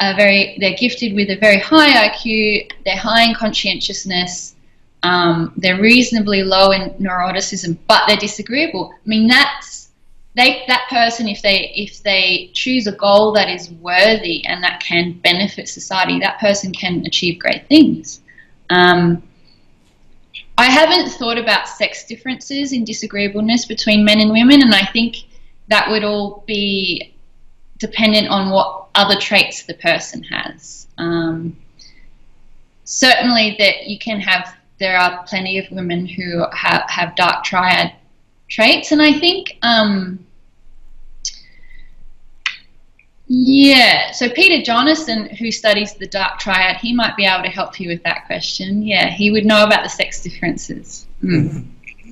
a 0.00 0.14
very, 0.14 0.56
they're 0.60 0.76
gifted 0.76 1.14
with 1.14 1.30
a 1.30 1.36
very 1.36 1.58
high 1.58 2.08
IQ, 2.08 2.70
they're 2.84 2.96
high 2.96 3.24
in 3.24 3.34
conscientiousness, 3.34 4.54
um, 5.02 5.52
they're 5.56 5.80
reasonably 5.80 6.42
low 6.42 6.70
in 6.70 6.90
neuroticism, 7.00 7.76
but 7.86 8.06
they're 8.06 8.16
disagreeable. 8.16 8.92
I 8.92 9.08
mean, 9.08 9.28
that's 9.28 9.79
they 10.36 10.64
that 10.68 10.86
person 10.88 11.28
if 11.28 11.42
they 11.42 11.72
if 11.74 12.02
they 12.02 12.50
choose 12.54 12.86
a 12.86 12.92
goal 12.92 13.32
that 13.32 13.48
is 13.48 13.70
worthy 13.72 14.44
and 14.46 14.62
that 14.62 14.80
can 14.80 15.12
benefit 15.20 15.68
society, 15.68 16.20
that 16.20 16.38
person 16.38 16.72
can 16.72 17.04
achieve 17.06 17.40
great 17.40 17.66
things. 17.68 18.20
Um, 18.70 19.22
I 20.56 20.66
haven't 20.66 21.10
thought 21.12 21.38
about 21.38 21.68
sex 21.68 22.04
differences 22.04 22.72
in 22.72 22.84
disagreeableness 22.84 23.64
between 23.64 24.04
men 24.04 24.20
and 24.20 24.30
women, 24.30 24.62
and 24.62 24.74
I 24.74 24.86
think 24.86 25.16
that 25.68 25.90
would 25.90 26.04
all 26.04 26.44
be 26.46 27.14
dependent 27.78 28.28
on 28.28 28.50
what 28.50 28.88
other 28.94 29.18
traits 29.18 29.64
the 29.64 29.74
person 29.74 30.22
has. 30.24 30.86
Um, 30.98 31.56
certainly, 32.84 33.56
that 33.58 33.86
you 33.86 33.98
can 33.98 34.20
have. 34.20 34.54
There 34.78 34.96
are 34.96 35.24
plenty 35.24 35.58
of 35.58 35.70
women 35.70 36.06
who 36.06 36.46
have, 36.52 36.84
have 36.88 37.14
dark 37.14 37.44
triad 37.44 37.92
traits. 38.50 38.92
And 38.92 39.00
I 39.00 39.18
think, 39.18 39.56
um, 39.62 40.18
yeah, 43.28 44.10
so 44.10 44.28
Peter 44.28 44.60
Jonason, 44.62 45.26
who 45.36 45.50
studies 45.52 45.94
the 45.94 46.08
dark 46.08 46.40
triad, 46.40 46.76
he 46.76 46.92
might 46.92 47.16
be 47.16 47.24
able 47.24 47.44
to 47.44 47.48
help 47.48 47.78
you 47.80 47.88
with 47.88 48.02
that 48.02 48.26
question. 48.26 48.82
Yeah, 48.82 49.08
he 49.08 49.30
would 49.30 49.46
know 49.46 49.64
about 49.64 49.84
the 49.84 49.88
sex 49.88 50.20
differences. 50.20 51.06
Mm. 51.22 51.64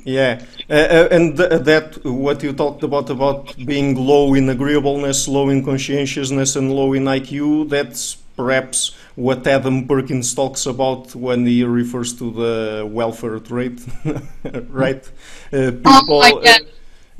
Yeah, 0.05 0.41
uh, 0.71 0.73
uh, 0.73 1.09
and 1.11 1.37
th 1.37 1.49
that 1.65 2.03
what 2.05 2.43
you 2.43 2.53
talked 2.53 2.83
about 2.83 3.11
about 3.11 3.43
being 3.67 3.95
low 3.95 4.35
in 4.35 4.49
agreeableness, 4.49 5.29
low 5.29 5.51
in 5.51 5.63
conscientiousness, 5.65 6.57
and 6.57 6.73
low 6.73 6.95
in 6.95 7.05
IQ. 7.05 7.69
That's 7.69 8.17
perhaps 8.39 8.95
what 9.17 9.45
Adam 9.47 9.87
Perkins 9.89 10.33
talks 10.33 10.65
about 10.65 11.13
when 11.15 11.45
he 11.45 11.65
refers 11.65 12.17
to 12.21 12.31
the 12.31 12.89
welfare 12.89 13.41
trait, 13.41 13.85
right? 14.71 15.05
Uh, 15.53 15.73
people, 15.73 16.23
oh, 16.23 16.43
uh, 16.47 16.59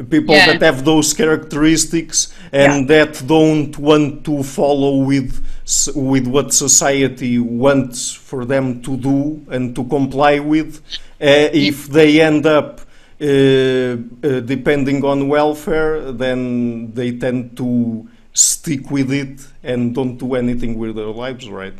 people 0.09 0.35
yeah. 0.37 0.47
that 0.47 0.63
have 0.63 0.85
those 0.85 1.13
characteristics 1.13 2.33
and 2.53 2.89
yeah. 2.89 3.05
that 3.05 3.27
don't 3.27 3.77
want 3.79 4.25
to 4.25 4.45
follow 4.45 4.99
with 4.99 5.45
with 5.95 6.27
what 6.27 6.55
society 6.55 7.39
wants 7.39 8.13
for 8.13 8.45
them 8.45 8.81
to 8.83 8.97
do 8.97 9.45
and 9.51 9.75
to 9.75 9.85
comply 9.85 10.39
with. 10.39 10.81
Uh, 11.21 11.51
if 11.53 11.89
they 11.89 12.21
end 12.21 12.47
up 12.47 12.81
uh, 13.21 13.27
uh, 13.27 14.41
depending 14.55 15.05
on 15.05 15.27
welfare, 15.27 16.13
then 16.13 16.93
they 16.95 17.19
tend 17.19 17.57
to 17.57 18.09
stick 18.39 18.91
with 18.91 19.11
it 19.13 19.41
and 19.63 19.95
don't 19.95 20.17
do 20.17 20.35
anything 20.35 20.79
with 20.79 20.95
their 20.95 21.07
lives, 21.07 21.49
right? 21.49 21.75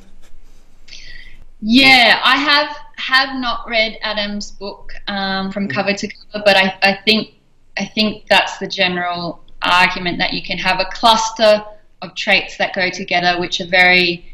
Yeah, 1.61 2.21
I 2.25 2.37
have 2.37 2.77
have 2.97 3.41
not 3.41 3.69
read 3.69 3.99
Adam's 4.03 4.51
book 4.51 4.93
um, 5.07 5.51
from 5.53 5.69
mm. 5.69 5.75
cover 5.75 5.93
to 5.93 6.09
cover, 6.09 6.43
but 6.45 6.57
I, 6.57 6.77
I 6.83 6.99
think 7.05 7.35
I 7.77 7.85
think 7.85 8.27
that's 8.29 8.59
the 8.59 8.67
general 8.67 9.43
argument 9.63 10.19
that 10.19 10.33
you 10.33 10.43
can 10.43 10.59
have 10.59 10.81
a 10.81 10.87
cluster 10.87 11.65
of 12.03 12.15
traits 12.15 12.57
that 12.59 12.75
go 12.75 12.91
together, 12.91 13.41
which 13.41 13.61
are 13.61 13.67
very 13.67 14.25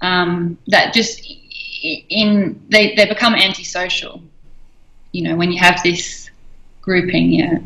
um, 0.00 0.58
that 0.68 0.92
just 0.92 1.24
in 1.82 2.60
they, 2.68 2.94
they 2.94 3.06
become 3.06 3.34
antisocial. 3.34 4.22
You 5.12 5.28
know, 5.28 5.36
when 5.36 5.52
you 5.52 5.58
have 5.58 5.82
this 5.82 6.30
grouping, 6.80 7.32
yeah. 7.32 7.58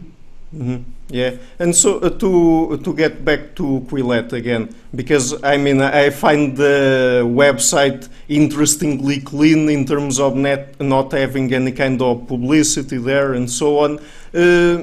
Mm-hmm. 0.55 0.83
Yeah, 1.09 1.37
and 1.61 1.75
so 1.75 2.01
uh, 2.01 2.11
to 2.19 2.79
to 2.83 2.93
get 2.93 3.25
back 3.25 3.55
to 3.57 3.87
Quillette 3.89 4.33
again, 4.33 4.75
because 4.93 5.41
I 5.45 5.57
mean 5.57 5.81
I 5.81 6.11
find 6.11 6.57
the 6.57 7.23
website 7.25 8.09
interestingly 8.29 9.21
clean 9.21 9.69
in 9.69 9.85
terms 9.85 10.19
of 10.19 10.35
net 10.35 10.81
not 10.81 11.13
having 11.13 11.55
any 11.55 11.71
kind 11.71 12.03
of 12.03 12.27
publicity 12.27 12.99
there 12.99 13.35
and 13.35 13.49
so 13.49 13.79
on. 13.79 14.01
Uh, 14.35 14.83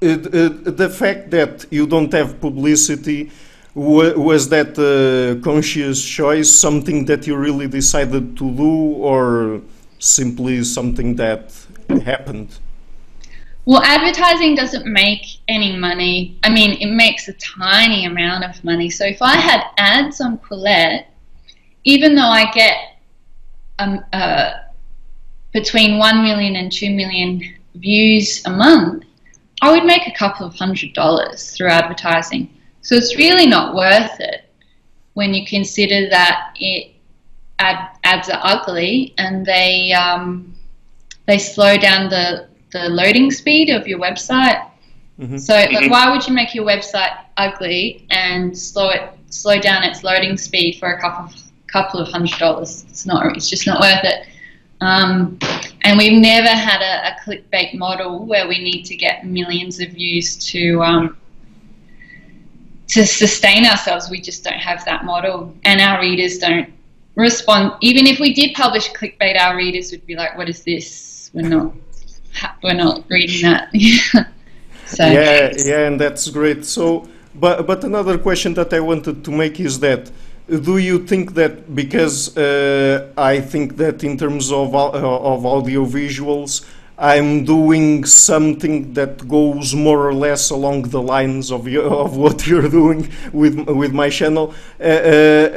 it, 0.00 0.34
it, 0.34 0.76
the 0.76 0.88
fact 0.88 1.30
that 1.30 1.66
you 1.70 1.86
don't 1.86 2.12
have 2.12 2.40
publicity 2.40 3.32
was 3.74 4.48
that 4.50 4.78
a 4.78 5.40
conscious 5.42 6.02
choice, 6.02 6.48
something 6.48 7.06
that 7.06 7.26
you 7.26 7.36
really 7.36 7.66
decided 7.66 8.36
to 8.36 8.50
do, 8.52 8.72
or 9.02 9.60
simply 9.98 10.62
something 10.62 11.16
that 11.16 11.52
happened? 12.04 12.56
Well, 13.66 13.82
advertising 13.82 14.54
doesn't 14.54 14.86
make 14.86 15.40
any 15.48 15.76
money. 15.76 16.38
I 16.44 16.50
mean, 16.50 16.80
it 16.80 16.94
makes 16.94 17.26
a 17.26 17.32
tiny 17.32 18.04
amount 18.04 18.44
of 18.44 18.62
money. 18.62 18.88
So 18.88 19.04
if 19.04 19.20
I 19.20 19.34
had 19.34 19.64
ads 19.76 20.20
on 20.20 20.38
Quillette, 20.38 21.06
even 21.82 22.14
though 22.14 22.28
I 22.28 22.50
get 22.52 22.76
um, 23.80 24.04
uh, 24.12 24.52
between 25.52 25.98
1 25.98 26.22
million 26.22 26.54
and 26.54 26.70
2 26.70 26.94
million 26.94 27.42
views 27.74 28.46
a 28.46 28.50
month, 28.50 29.04
I 29.62 29.72
would 29.72 29.84
make 29.84 30.06
a 30.06 30.12
couple 30.12 30.46
of 30.46 30.54
hundred 30.54 30.92
dollars 30.94 31.50
through 31.50 31.68
advertising. 31.68 32.48
So 32.82 32.94
it's 32.94 33.16
really 33.16 33.46
not 33.46 33.74
worth 33.74 34.20
it 34.20 34.48
when 35.14 35.34
you 35.34 35.44
consider 35.44 36.08
that 36.10 36.52
it 36.56 36.92
ad, 37.58 37.88
ads 38.04 38.28
are 38.28 38.40
ugly 38.44 39.14
and 39.18 39.44
they 39.44 39.92
um, 39.92 40.54
they 41.26 41.38
slow 41.38 41.76
down 41.76 42.10
the 42.10 42.48
the 42.76 42.88
loading 42.88 43.30
speed 43.30 43.70
of 43.70 43.86
your 43.88 43.98
website. 43.98 44.68
Mm-hmm. 45.18 45.38
So, 45.38 45.54
like, 45.54 45.70
mm-hmm. 45.70 45.90
why 45.90 46.10
would 46.10 46.26
you 46.26 46.34
make 46.34 46.54
your 46.54 46.66
website 46.66 47.16
ugly 47.36 48.06
and 48.10 48.56
slow 48.56 48.90
it 48.90 49.10
slow 49.30 49.58
down 49.58 49.82
its 49.82 50.04
loading 50.04 50.36
speed 50.36 50.78
for 50.78 50.92
a 50.92 51.00
couple 51.00 51.24
of 51.24 51.34
couple 51.66 52.00
of 52.00 52.08
hundred 52.08 52.38
dollars? 52.38 52.84
It's 52.90 53.06
not. 53.06 53.36
It's 53.36 53.48
just 53.48 53.66
not 53.66 53.80
worth 53.80 54.04
it. 54.04 54.28
Um, 54.82 55.38
and 55.82 55.96
we've 55.96 56.20
never 56.20 56.48
had 56.48 56.82
a, 56.82 56.94
a, 57.08 57.16
clickbait 57.24 57.72
model 57.78 58.26
where 58.26 58.46
we 58.46 58.58
need 58.58 58.82
to 58.82 58.94
get 58.94 59.24
millions 59.24 59.80
of 59.80 59.88
views 59.88 60.36
to 60.50 60.82
um, 60.82 61.16
to 62.88 63.06
sustain 63.06 63.64
ourselves. 63.64 64.10
We 64.10 64.20
just 64.20 64.44
don't 64.44 64.58
have 64.70 64.84
that 64.84 65.06
model, 65.06 65.54
and 65.64 65.80
our 65.80 65.98
readers 66.00 66.36
don't 66.38 66.68
respond. 67.14 67.72
Even 67.80 68.06
if 68.06 68.20
we 68.20 68.34
did 68.34 68.54
publish 68.54 68.92
clickbait, 68.92 69.40
our 69.40 69.56
readers 69.56 69.90
would 69.92 70.04
be 70.04 70.14
like, 70.14 70.36
"What 70.36 70.50
is 70.50 70.62
this? 70.62 71.30
We're 71.32 71.48
not, 71.48 71.72
we're 72.62 72.74
not 72.74 73.04
reading 73.08 73.42
that." 73.42 73.68
so 74.86 75.06
yeah, 75.06 75.52
yeah, 75.56 75.86
and 75.86 76.00
that's 76.00 76.28
great. 76.30 76.64
So, 76.64 77.08
but 77.34 77.66
but 77.66 77.84
another 77.84 78.18
question 78.18 78.54
that 78.54 78.72
I 78.72 78.80
wanted 78.80 79.24
to 79.24 79.30
make 79.30 79.60
is 79.60 79.80
that 79.80 80.10
do 80.48 80.78
you 80.78 81.04
think 81.04 81.34
that 81.34 81.74
because 81.74 82.36
uh, 82.36 83.10
I 83.16 83.40
think 83.40 83.76
that 83.78 84.04
in 84.04 84.16
terms 84.16 84.52
of 84.52 84.74
uh, 84.74 84.90
of 84.92 85.44
audio 85.44 85.84
visuals, 85.84 86.64
I'm 86.98 87.44
doing 87.44 88.04
something 88.04 88.94
that 88.94 89.28
goes 89.28 89.74
more 89.74 90.06
or 90.08 90.14
less 90.14 90.50
along 90.50 90.82
the 90.82 91.02
lines 91.02 91.50
of 91.50 91.66
of 91.66 92.16
what 92.16 92.46
you're 92.46 92.68
doing 92.68 93.10
with 93.32 93.58
with 93.68 93.92
my 93.92 94.08
channel, 94.08 94.54
uh, 94.78 94.84
uh, 94.84 94.86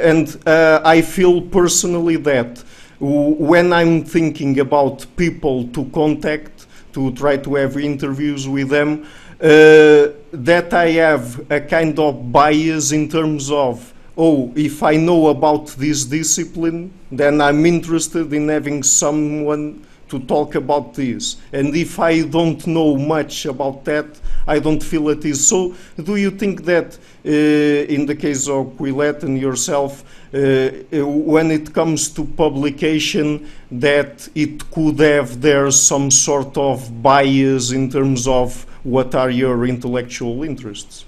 and 0.01 0.41
uh, 0.47 0.81
I 0.83 1.01
feel 1.01 1.41
personally 1.41 2.17
that 2.17 2.63
when 2.99 3.71
I'm 3.71 4.03
thinking 4.03 4.59
about 4.59 5.05
people 5.15 5.67
to 5.69 5.85
contact 5.85 6.58
to 6.93 7.11
try 7.13 7.37
to 7.37 7.55
have 7.55 7.77
interviews 7.77 8.47
with 8.47 8.69
them, 8.69 9.05
uh, 9.41 10.09
that 10.31 10.73
I 10.73 10.91
have 10.91 11.51
a 11.51 11.61
kind 11.61 11.97
of 11.99 12.31
bias 12.31 12.91
in 12.91 13.09
terms 13.09 13.51
of 13.51 13.93
oh, 14.19 14.51
if 14.53 14.83
I 14.83 14.97
know 14.97 15.27
about 15.29 15.67
this 15.67 16.03
discipline, 16.03 16.91
then 17.09 17.39
I'm 17.39 17.65
interested 17.65 18.33
in 18.33 18.49
having 18.49 18.83
someone 18.83 19.85
to 20.09 20.19
talk 20.19 20.55
about 20.55 20.93
this. 20.93 21.37
And 21.53 21.73
if 21.73 21.99
I 21.99 22.23
don't 22.23 22.65
know 22.67 22.97
much 22.97 23.45
about 23.45 23.85
that, 23.85 24.07
I 24.45 24.59
don't 24.59 24.83
feel 24.83 25.07
it 25.09 25.23
is. 25.23 25.47
So, 25.47 25.73
do 26.03 26.17
you 26.17 26.31
think 26.31 26.65
that 26.65 26.97
uh, 27.25 27.29
in 27.29 28.05
the 28.05 28.15
case 28.15 28.49
of 28.49 28.75
Quillette 28.77 29.23
and 29.23 29.39
yourself, 29.39 30.03
when 30.31 31.51
it 31.51 31.73
comes 31.73 32.09
to 32.09 32.23
publication, 32.25 33.49
that 33.71 34.29
it 34.35 34.69
could 34.71 34.99
have 34.99 35.41
there 35.41 35.71
some 35.71 36.11
sort 36.11 36.57
of 36.57 37.01
bias 37.01 37.71
in 37.71 37.89
terms 37.89 38.27
of 38.27 38.65
what 38.83 39.15
are 39.15 39.29
your 39.29 39.65
intellectual 39.65 40.43
interests? 40.43 41.05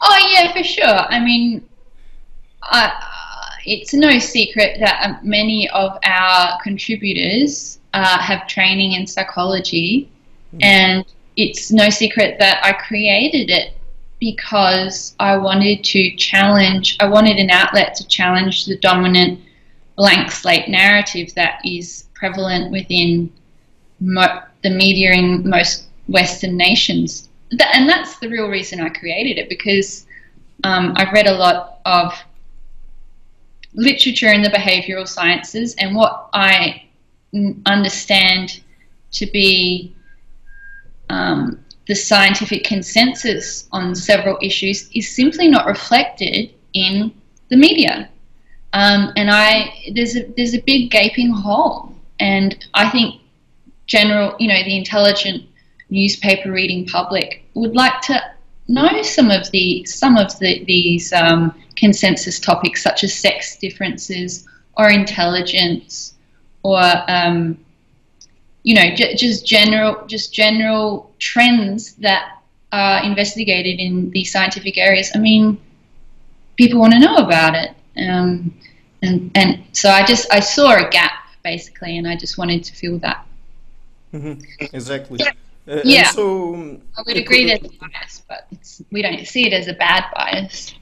Oh, 0.00 0.30
yeah, 0.32 0.52
for 0.52 0.62
sure. 0.62 0.86
I 0.86 1.20
mean, 1.20 1.66
uh, 2.62 2.90
it's 3.64 3.92
no 3.92 4.18
secret 4.18 4.78
that 4.80 5.02
um, 5.04 5.18
many 5.22 5.68
of 5.70 5.98
our 6.04 6.58
contributors 6.62 7.78
uh, 7.92 8.18
have 8.20 8.46
training 8.46 8.92
in 8.92 9.06
psychology, 9.06 10.08
mm. 10.54 10.62
and 10.62 11.04
it's 11.36 11.72
no 11.72 11.90
secret 11.90 12.38
that 12.38 12.64
I 12.64 12.72
created 12.72 13.50
it 13.50 13.75
because 14.18 15.14
I 15.20 15.36
wanted 15.36 15.84
to 15.84 16.16
challenge, 16.16 16.96
I 17.00 17.06
wanted 17.06 17.36
an 17.36 17.50
outlet 17.50 17.94
to 17.96 18.06
challenge 18.06 18.66
the 18.66 18.78
dominant 18.78 19.40
blank 19.96 20.30
slate 20.30 20.68
narrative 20.68 21.34
that 21.34 21.60
is 21.64 22.04
prevalent 22.14 22.70
within 22.70 23.32
mo- 24.00 24.42
the 24.62 24.70
media 24.70 25.12
in 25.12 25.48
most 25.48 25.88
Western 26.08 26.56
nations. 26.56 27.28
And 27.74 27.88
that's 27.88 28.18
the 28.18 28.28
real 28.28 28.48
reason 28.48 28.80
I 28.80 28.88
created 28.88 29.38
it 29.38 29.48
because 29.48 30.06
um, 30.64 30.94
I've 30.96 31.12
read 31.12 31.26
a 31.26 31.34
lot 31.34 31.80
of 31.84 32.14
literature 33.74 34.32
in 34.32 34.42
the 34.42 34.48
behavioral 34.48 35.06
sciences 35.06 35.74
and 35.78 35.94
what 35.94 36.30
I 36.32 36.82
understand 37.66 38.60
to 39.12 39.26
be 39.26 39.94
um, 41.10 41.64
the 41.86 41.94
scientific 41.94 42.64
consensus 42.64 43.68
on 43.72 43.94
several 43.94 44.38
issues 44.42 44.90
is 44.94 45.14
simply 45.14 45.48
not 45.48 45.66
reflected 45.66 46.50
in 46.72 47.12
the 47.48 47.56
media. 47.56 48.08
Um, 48.72 49.12
and 49.16 49.30
I 49.30 49.72
there's 49.94 50.16
a 50.16 50.24
there's 50.36 50.54
a 50.54 50.60
big 50.60 50.90
gaping 50.90 51.30
hole, 51.30 51.94
and 52.20 52.56
I 52.74 52.90
think 52.90 53.20
general 53.86 54.36
you 54.38 54.48
know 54.48 54.62
the 54.64 54.76
intelligent 54.76 55.44
newspaper 55.88 56.50
reading 56.50 56.84
public 56.86 57.44
would 57.54 57.74
like 57.74 58.00
to 58.02 58.20
know 58.68 59.02
some 59.02 59.30
of 59.30 59.50
the 59.52 59.84
some 59.84 60.16
of 60.16 60.36
the, 60.40 60.64
these 60.64 61.12
um, 61.12 61.54
consensus 61.76 62.40
topics 62.40 62.82
such 62.82 63.04
as 63.04 63.14
sex 63.14 63.56
differences 63.56 64.46
or 64.76 64.90
intelligence 64.90 66.14
or 66.62 66.82
um, 67.08 67.56
you 68.66 68.74
know 68.74 68.94
j- 68.96 69.14
just 69.14 69.46
general 69.46 70.04
just 70.06 70.34
general 70.34 71.14
trends 71.20 71.94
that 72.06 72.42
are 72.72 73.04
investigated 73.04 73.78
in 73.78 74.10
these 74.10 74.30
scientific 74.32 74.76
areas. 74.76 75.10
I 75.14 75.18
mean, 75.18 75.56
people 76.56 76.80
want 76.80 76.92
to 76.94 76.98
know 76.98 77.16
about 77.16 77.54
it, 77.54 77.70
um, 78.08 78.52
and 79.02 79.30
and 79.36 79.62
so 79.72 79.88
I 79.88 80.04
just 80.04 80.26
I 80.32 80.40
saw 80.40 80.74
a 80.84 80.90
gap 80.90 81.12
basically, 81.44 81.96
and 81.96 82.08
I 82.08 82.16
just 82.16 82.38
wanted 82.38 82.64
to 82.64 82.74
fill 82.74 82.98
that. 82.98 83.24
Mm-hmm. 84.12 84.74
Exactly. 84.74 85.20
Yeah. 85.22 85.32
Uh, 85.72 85.82
yeah. 85.84 86.10
So 86.10 86.80
I 86.98 87.02
would 87.06 87.16
agree 87.16 87.46
there's 87.46 87.62
a 87.62 87.78
bias, 87.78 88.22
but 88.28 88.48
we 88.90 89.00
don't 89.00 89.24
see 89.28 89.46
it 89.46 89.52
as 89.52 89.68
a 89.68 89.74
bad 89.74 90.04
bias. 90.12 90.74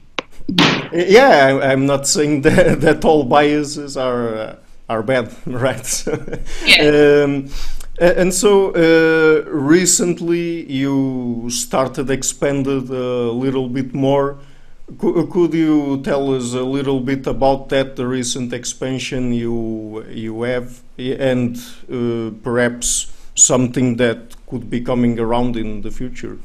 Yeah, 0.91 1.59
I'm 1.61 1.85
not 1.85 2.07
saying 2.07 2.41
that, 2.47 2.81
that 2.81 3.05
all 3.05 3.23
biases 3.25 3.95
are 3.95 4.35
uh, 4.35 4.55
are 4.89 5.03
bad, 5.03 5.35
right? 5.45 6.07
yeah. 6.65 7.23
Um, 7.23 7.49
and 7.99 8.33
so 8.33 8.71
uh, 8.71 9.49
recently 9.49 10.69
you 10.71 11.49
started 11.49 12.09
expanded 12.09 12.89
a 12.89 13.31
little 13.31 13.69
bit 13.69 13.93
more. 13.93 14.37
C 14.87 15.13
could 15.31 15.53
you 15.53 16.01
tell 16.03 16.35
us 16.35 16.53
a 16.53 16.63
little 16.63 16.99
bit 16.99 17.25
about 17.25 17.69
that, 17.69 17.95
the 17.95 18.05
recent 18.05 18.53
expansion 18.53 19.33
you 19.33 20.05
you 20.09 20.43
have, 20.43 20.81
and 20.97 21.57
uh, 21.91 22.31
perhaps 22.43 23.11
something 23.35 23.97
that 23.97 24.35
could 24.47 24.69
be 24.69 24.81
coming 24.81 25.19
around 25.19 25.55
in 25.55 25.81
the 25.81 25.91
future? 25.91 26.37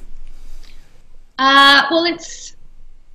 Uh, 1.38 1.82
well, 1.90 2.04
it's 2.04 2.56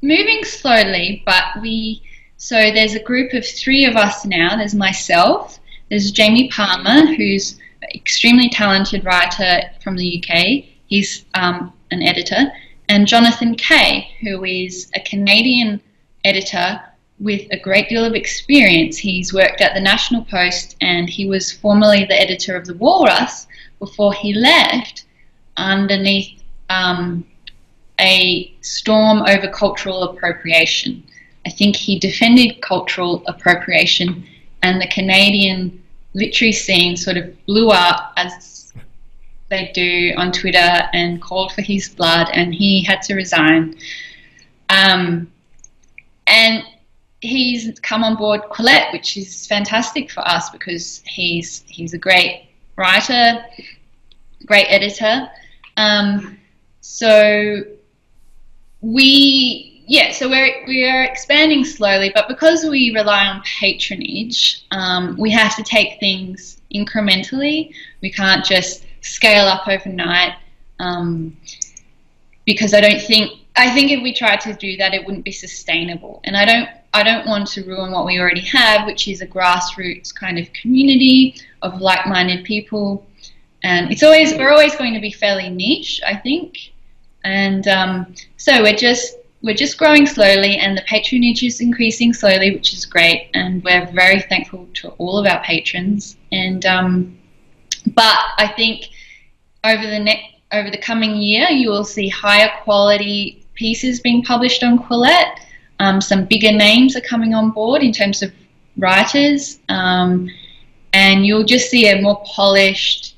moving 0.01 0.43
slowly, 0.43 1.23
but 1.25 1.45
we 1.61 2.01
so 2.37 2.55
there's 2.55 2.95
a 2.95 3.03
group 3.03 3.33
of 3.33 3.45
three 3.45 3.85
of 3.85 3.95
us 3.95 4.25
now. 4.25 4.55
There's 4.57 4.75
myself, 4.75 5.59
there's 5.89 6.11
Jamie 6.11 6.49
Palmer, 6.49 7.15
who's 7.15 7.57
extremely 7.93 8.49
talented 8.49 9.05
writer 9.05 9.61
from 9.83 9.95
the 9.95 10.23
UK. 10.23 10.65
He's 10.87 11.25
um, 11.33 11.73
an 11.91 12.01
editor, 12.01 12.51
and 12.89 13.07
Jonathan 13.07 13.55
Kay, 13.55 14.09
who 14.21 14.43
is 14.43 14.91
a 14.95 14.99
Canadian 14.99 15.81
editor 16.23 16.81
with 17.19 17.47
a 17.51 17.59
great 17.59 17.89
deal 17.89 18.03
of 18.03 18.13
experience. 18.13 18.97
He's 18.97 19.33
worked 19.33 19.61
at 19.61 19.73
the 19.73 19.81
National 19.81 20.25
Post 20.25 20.75
and 20.81 21.09
he 21.09 21.27
was 21.27 21.51
formerly 21.51 22.03
the 22.05 22.19
editor 22.19 22.57
of 22.57 22.65
The 22.65 22.73
Walrus 22.73 23.47
before 23.79 24.13
he 24.13 24.33
left 24.33 25.05
underneath 25.55 26.43
um, 26.69 27.25
a 27.99 28.53
storm 28.61 29.21
over 29.21 29.47
cultural 29.47 30.03
appropriation. 30.03 31.03
I 31.45 31.49
think 31.51 31.75
he 31.75 31.99
defended 31.99 32.61
cultural 32.61 33.23
appropriation, 33.27 34.27
and 34.63 34.81
the 34.81 34.87
Canadian 34.87 35.81
literary 36.15 36.53
scene 36.53 36.97
sort 36.97 37.17
of 37.17 37.45
blew 37.45 37.69
up 37.69 38.13
as 38.17 38.73
they 39.49 39.71
do 39.75 40.13
on 40.17 40.31
Twitter 40.31 40.89
and 40.93 41.21
called 41.21 41.51
for 41.51 41.61
his 41.61 41.89
blood, 41.89 42.29
and 42.33 42.55
he 42.55 42.83
had 42.83 43.01
to 43.03 43.13
resign. 43.13 43.75
Um, 44.69 45.31
and 46.25 46.63
he's 47.21 47.79
come 47.81 48.03
on 48.03 48.15
board 48.15 48.41
Quillette, 48.49 48.91
which 48.93 49.17
is 49.17 49.45
fantastic 49.45 50.09
for 50.09 50.27
us 50.27 50.49
because 50.49 51.03
he's 51.05 51.63
he's 51.67 51.93
a 51.93 51.97
great 51.97 52.47
writer, 52.75 53.45
great 54.45 54.65
editor. 54.69 55.29
Um, 55.77 56.39
so 56.81 57.63
we 58.81 59.74
yeah, 59.87 60.11
so 60.11 60.29
we're 60.29 60.65
we 60.67 60.87
are 60.87 61.03
expanding 61.03 61.63
slowly, 61.63 62.11
but 62.13 62.27
because 62.27 62.65
we 62.65 62.91
rely 62.91 63.25
on 63.25 63.41
patronage, 63.59 64.65
um, 64.71 65.15
we 65.17 65.29
have 65.31 65.55
to 65.55 65.63
take 65.63 65.99
things 65.99 66.61
incrementally. 66.73 67.73
We 68.01 68.11
can't 68.11 68.43
just 68.43 68.85
scale 69.01 69.45
up 69.45 69.67
overnight 69.67 70.33
um, 70.79 71.37
because 72.45 72.73
I 72.73 72.81
don't 72.81 73.01
think 73.01 73.31
I 73.55 73.73
think 73.73 73.91
if 73.91 74.01
we 74.01 74.13
tried 74.13 74.41
to 74.41 74.53
do 74.53 74.75
that, 74.77 74.93
it 74.93 75.05
wouldn't 75.05 75.23
be 75.23 75.31
sustainable. 75.31 76.19
And 76.23 76.35
I 76.35 76.45
don't 76.45 76.69
I 76.93 77.03
don't 77.03 77.27
want 77.27 77.47
to 77.49 77.63
ruin 77.63 77.91
what 77.91 78.05
we 78.05 78.19
already 78.19 78.41
have, 78.41 78.87
which 78.87 79.07
is 79.07 79.21
a 79.21 79.27
grassroots 79.27 80.13
kind 80.13 80.39
of 80.39 80.51
community 80.53 81.35
of 81.61 81.79
like-minded 81.79 82.43
people. 82.43 83.05
And 83.63 83.91
it's 83.91 84.03
always 84.03 84.33
we're 84.33 84.51
always 84.51 84.75
going 84.75 84.93
to 84.95 84.99
be 84.99 85.11
fairly 85.11 85.49
niche, 85.49 86.01
I 86.05 86.15
think. 86.15 86.71
And 87.23 87.67
um, 87.67 88.15
so 88.37 88.61
we're 88.61 88.75
just 88.75 89.17
we're 89.41 89.55
just 89.55 89.77
growing 89.77 90.07
slowly, 90.07 90.57
and 90.57 90.77
the 90.77 90.81
patronage 90.83 91.43
is 91.43 91.61
increasing 91.61 92.13
slowly, 92.13 92.51
which 92.55 92.73
is 92.73 92.85
great. 92.85 93.29
And 93.33 93.63
we're 93.63 93.85
very 93.91 94.21
thankful 94.21 94.67
to 94.75 94.89
all 94.97 95.17
of 95.17 95.27
our 95.27 95.43
patrons. 95.43 96.17
And 96.31 96.65
um, 96.65 97.17
but 97.93 98.17
I 98.37 98.51
think 98.55 98.89
over 99.63 99.85
the 99.85 99.99
next 99.99 100.35
over 100.51 100.69
the 100.69 100.77
coming 100.77 101.15
year, 101.17 101.49
you 101.49 101.69
will 101.69 101.83
see 101.83 102.07
higher 102.07 102.51
quality 102.63 103.45
pieces 103.55 103.99
being 103.99 104.23
published 104.23 104.63
on 104.63 104.79
Quillette. 104.79 105.39
Um, 105.79 105.99
some 105.99 106.25
bigger 106.25 106.51
names 106.51 106.95
are 106.95 107.01
coming 107.01 107.33
on 107.33 107.51
board 107.51 107.81
in 107.83 107.91
terms 107.91 108.21
of 108.21 108.31
writers, 108.77 109.59
um, 109.69 110.29
and 110.93 111.25
you'll 111.25 111.43
just 111.43 111.69
see 111.69 111.89
a 111.89 112.01
more 112.01 112.23
polished, 112.25 113.14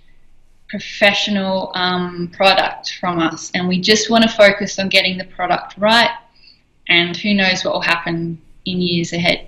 professional 0.70 1.72
um, 1.76 2.30
product 2.34 2.98
from 3.00 3.20
us. 3.20 3.52
And 3.54 3.68
we 3.68 3.80
just 3.80 4.10
want 4.10 4.24
to 4.24 4.30
focus 4.30 4.80
on 4.80 4.90
getting 4.90 5.18
the 5.18 5.26
product 5.26 5.76
right, 5.78 6.12
and 6.88 7.16
who 7.16 7.34
knows 7.34 7.64
what 7.64 7.74
will 7.74 7.82
happen 7.82 8.42
in 8.66 8.82
years 8.82 9.14
ahead. 9.14 9.48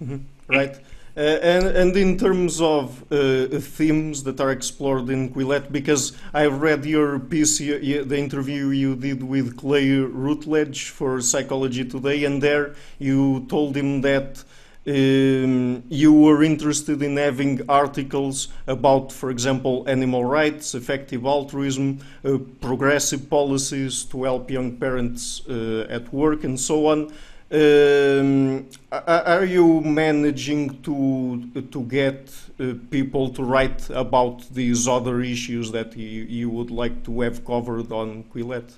Mm-hmm. 0.00 0.18
Right. 0.48 0.76
Uh, 1.16 1.20
and, 1.20 1.64
and 1.64 1.96
in 1.96 2.18
terms 2.18 2.60
of 2.60 3.02
uh, 3.10 3.46
themes 3.58 4.22
that 4.24 4.38
are 4.38 4.50
explored 4.50 5.08
in 5.08 5.30
Quillette, 5.30 5.72
because 5.72 6.12
I 6.34 6.44
read 6.44 6.84
your 6.84 7.18
piece, 7.18 7.56
the 7.56 8.18
interview 8.18 8.68
you 8.68 8.94
did 8.94 9.22
with 9.22 9.56
Clay 9.56 9.88
Routledge 9.96 10.90
for 10.90 11.22
Psychology 11.22 11.86
Today, 11.86 12.24
and 12.24 12.42
there 12.42 12.74
you 12.98 13.46
told 13.48 13.74
him 13.74 14.02
that 14.02 14.44
um, 14.86 15.82
you 15.88 16.12
were 16.12 16.44
interested 16.44 17.02
in 17.02 17.16
having 17.16 17.68
articles 17.68 18.48
about, 18.66 19.10
for 19.10 19.30
example, 19.30 19.84
animal 19.88 20.24
rights, 20.24 20.74
effective 20.74 21.24
altruism, 21.26 21.98
uh, 22.24 22.38
progressive 22.60 23.28
policies 23.28 24.04
to 24.04 24.22
help 24.22 24.50
young 24.50 24.76
parents 24.76 25.42
uh, 25.48 25.86
at 25.90 26.12
work, 26.12 26.44
and 26.44 26.58
so 26.58 26.86
on. 26.86 27.12
Um, 27.48 28.66
are 28.90 29.44
you 29.44 29.80
managing 29.80 30.82
to 30.82 31.62
to 31.70 31.82
get 31.84 32.32
uh, 32.58 32.74
people 32.90 33.30
to 33.30 33.42
write 33.44 33.88
about 33.90 34.42
these 34.52 34.88
other 34.88 35.20
issues 35.20 35.70
that 35.70 35.96
you, 35.96 36.24
you 36.24 36.50
would 36.50 36.72
like 36.72 37.04
to 37.04 37.20
have 37.20 37.44
covered 37.44 37.92
on 37.92 38.24
Quillette? 38.34 38.72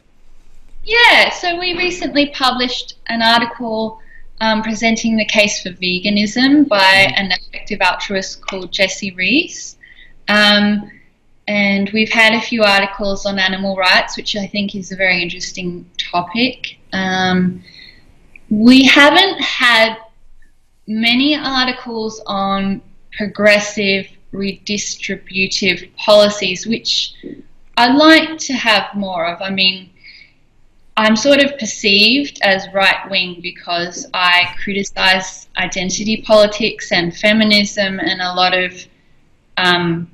Yeah, 0.84 1.30
so 1.30 1.58
we 1.58 1.76
recently 1.78 2.30
published 2.30 2.98
an 3.06 3.22
article 3.22 4.00
um, 4.40 4.62
presenting 4.62 5.16
the 5.16 5.24
case 5.24 5.62
for 5.62 5.70
veganism 5.70 6.68
by 6.68 6.78
mm-hmm. 6.78 7.14
an 7.16 7.32
effective 7.32 7.80
altruist 7.80 8.40
called 8.40 8.72
Jacy 8.72 9.12
Reese. 9.12 9.76
Um, 10.28 10.90
and 11.46 11.90
we've 11.94 12.12
had 12.12 12.34
a 12.34 12.40
few 12.40 12.62
articles 12.62 13.24
on 13.24 13.38
animal 13.38 13.74
rights, 13.76 14.16
which 14.16 14.36
I 14.36 14.46
think 14.46 14.74
is 14.74 14.92
a 14.92 14.96
very 14.96 15.22
interesting 15.22 15.88
topic. 15.98 16.78
Um, 16.92 17.64
we 18.50 18.84
haven't 18.84 19.40
had 19.40 19.96
many 20.86 21.36
articles 21.36 22.20
on 22.26 22.82
progressive 23.16 24.06
redistributive 24.32 25.94
policies, 25.96 26.66
which 26.66 27.14
I'd 27.76 27.94
like 27.96 28.38
to 28.38 28.52
have 28.52 28.94
more 28.94 29.26
of. 29.26 29.40
I 29.40 29.50
mean, 29.50 29.90
I'm 30.98 31.14
sort 31.14 31.40
of 31.40 31.56
perceived 31.58 32.40
as 32.42 32.66
right 32.74 33.08
wing 33.08 33.38
because 33.40 34.04
I 34.12 34.52
criticize 34.62 35.48
identity 35.56 36.22
politics 36.22 36.90
and 36.90 37.16
feminism 37.16 38.00
and 38.00 38.20
a 38.20 38.34
lot 38.34 38.52
of 38.52 38.72
um, 39.58 40.10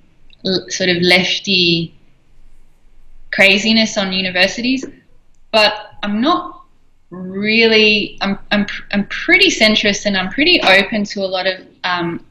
sort 0.68 0.90
of 0.90 0.99
lefty 1.01 1.94
craziness 3.33 3.97
on 3.97 4.12
universities. 4.12 4.85
But 5.53 5.73
I'm 6.03 6.20
not 6.20 6.66
really 7.09 8.18
I'm, 8.20 8.38
I'm, 8.53 8.66
I'm 8.92 9.07
pretty 9.07 9.49
centrist 9.49 10.05
and 10.05 10.18
I'm 10.18 10.29
pretty 10.29 10.61
open 10.61 11.05
to 11.05 11.20
a 11.20 11.31
lot 11.37 11.47
of 11.47 11.66
um, 11.85 12.23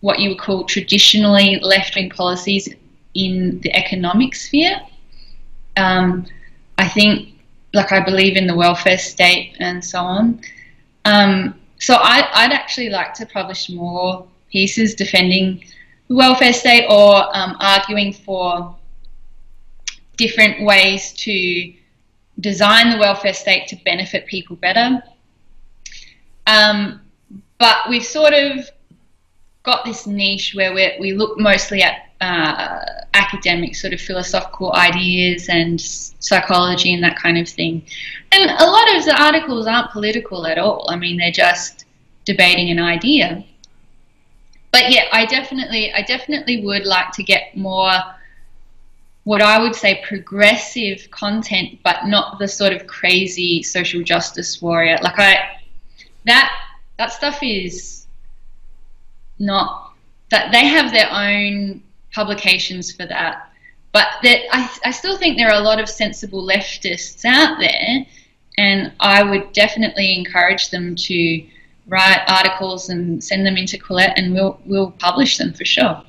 what 0.00 0.18
you 0.18 0.28
would 0.28 0.38
call 0.38 0.64
traditionally 0.64 1.58
left-wing 1.62 2.10
policies 2.10 2.68
in 3.14 3.58
the 3.60 3.74
economic 3.74 4.34
sphere. 4.34 4.82
Um, 5.78 6.26
I 6.76 6.88
think, 6.88 7.31
like 7.74 7.92
I 7.92 8.00
believe 8.00 8.36
in 8.36 8.46
the 8.46 8.54
welfare 8.54 8.98
state 8.98 9.56
and 9.58 9.84
so 9.84 9.98
on. 9.98 10.40
Um, 11.04 11.58
so 11.78 11.94
I, 11.94 12.46
would 12.46 12.52
actually 12.52 12.90
like 12.90 13.14
to 13.14 13.26
publish 13.26 13.70
more 13.70 14.26
pieces 14.50 14.94
defending 14.94 15.64
the 16.08 16.14
welfare 16.14 16.52
state 16.52 16.86
or 16.88 17.34
um, 17.36 17.56
arguing 17.58 18.12
for 18.12 18.76
different 20.16 20.64
ways 20.64 21.12
to 21.14 21.72
design 22.40 22.90
the 22.90 22.98
welfare 22.98 23.34
state 23.34 23.68
to 23.68 23.76
benefit 23.84 24.26
people 24.26 24.56
better. 24.56 25.02
Um, 26.46 27.00
but 27.58 27.88
we've 27.88 28.04
sort 28.04 28.32
of 28.32 28.68
got 29.62 29.84
this 29.84 30.06
niche 30.06 30.54
where 30.54 30.74
we 30.74 30.96
we 31.00 31.12
look 31.12 31.38
mostly 31.38 31.82
at 31.82 32.11
uh, 32.22 32.84
academic 33.14 33.74
sort 33.74 33.92
of 33.92 34.00
philosophical 34.00 34.72
ideas 34.74 35.48
and 35.48 35.80
psychology 35.80 36.94
and 36.94 37.02
that 37.02 37.16
kind 37.16 37.36
of 37.36 37.48
thing. 37.48 37.84
And 38.30 38.48
a 38.48 38.64
lot 38.64 38.96
of 38.96 39.04
the 39.04 39.20
articles 39.20 39.66
aren't 39.66 39.90
political 39.90 40.46
at 40.46 40.56
all. 40.56 40.86
I 40.88 40.96
mean, 40.96 41.16
they're 41.16 41.32
just 41.32 41.84
debating 42.24 42.70
an 42.70 42.78
idea. 42.78 43.44
But 44.70 44.90
yeah, 44.90 45.06
I 45.12 45.26
definitely, 45.26 45.92
I 45.92 46.02
definitely 46.02 46.64
would 46.64 46.86
like 46.86 47.10
to 47.12 47.24
get 47.24 47.56
more 47.56 47.92
what 49.24 49.42
I 49.42 49.60
would 49.60 49.74
say 49.74 50.02
progressive 50.06 51.10
content, 51.10 51.80
but 51.82 52.06
not 52.06 52.38
the 52.38 52.48
sort 52.48 52.72
of 52.72 52.86
crazy 52.86 53.62
social 53.64 54.02
justice 54.02 54.62
warrior. 54.62 54.98
Like 55.02 55.18
I, 55.18 55.58
that 56.26 56.52
that 56.98 57.12
stuff 57.12 57.38
is 57.42 58.06
not 59.38 59.92
that 60.30 60.52
they 60.52 60.66
have 60.66 60.92
their 60.92 61.10
own 61.10 61.82
publications 62.14 62.92
for 62.92 63.06
that. 63.06 63.50
But 63.92 64.06
that 64.22 64.40
I, 64.50 64.70
I 64.86 64.90
still 64.90 65.18
think 65.18 65.36
there 65.36 65.50
are 65.50 65.60
a 65.60 65.64
lot 65.64 65.80
of 65.80 65.88
sensible 65.88 66.42
leftists 66.46 67.24
out 67.24 67.58
there, 67.58 68.06
and 68.58 68.92
I 69.00 69.22
would 69.22 69.52
definitely 69.52 70.14
encourage 70.16 70.70
them 70.70 70.96
to 70.96 71.44
write 71.88 72.22
articles 72.28 72.88
and 72.88 73.22
send 73.22 73.46
them 73.46 73.56
into 73.56 73.76
Quillette, 73.76 74.14
and 74.16 74.32
we'll 74.34 74.58
we'll 74.64 74.92
publish 74.92 75.36
them 75.36 75.52
for 75.52 75.64
sure. 75.64 76.02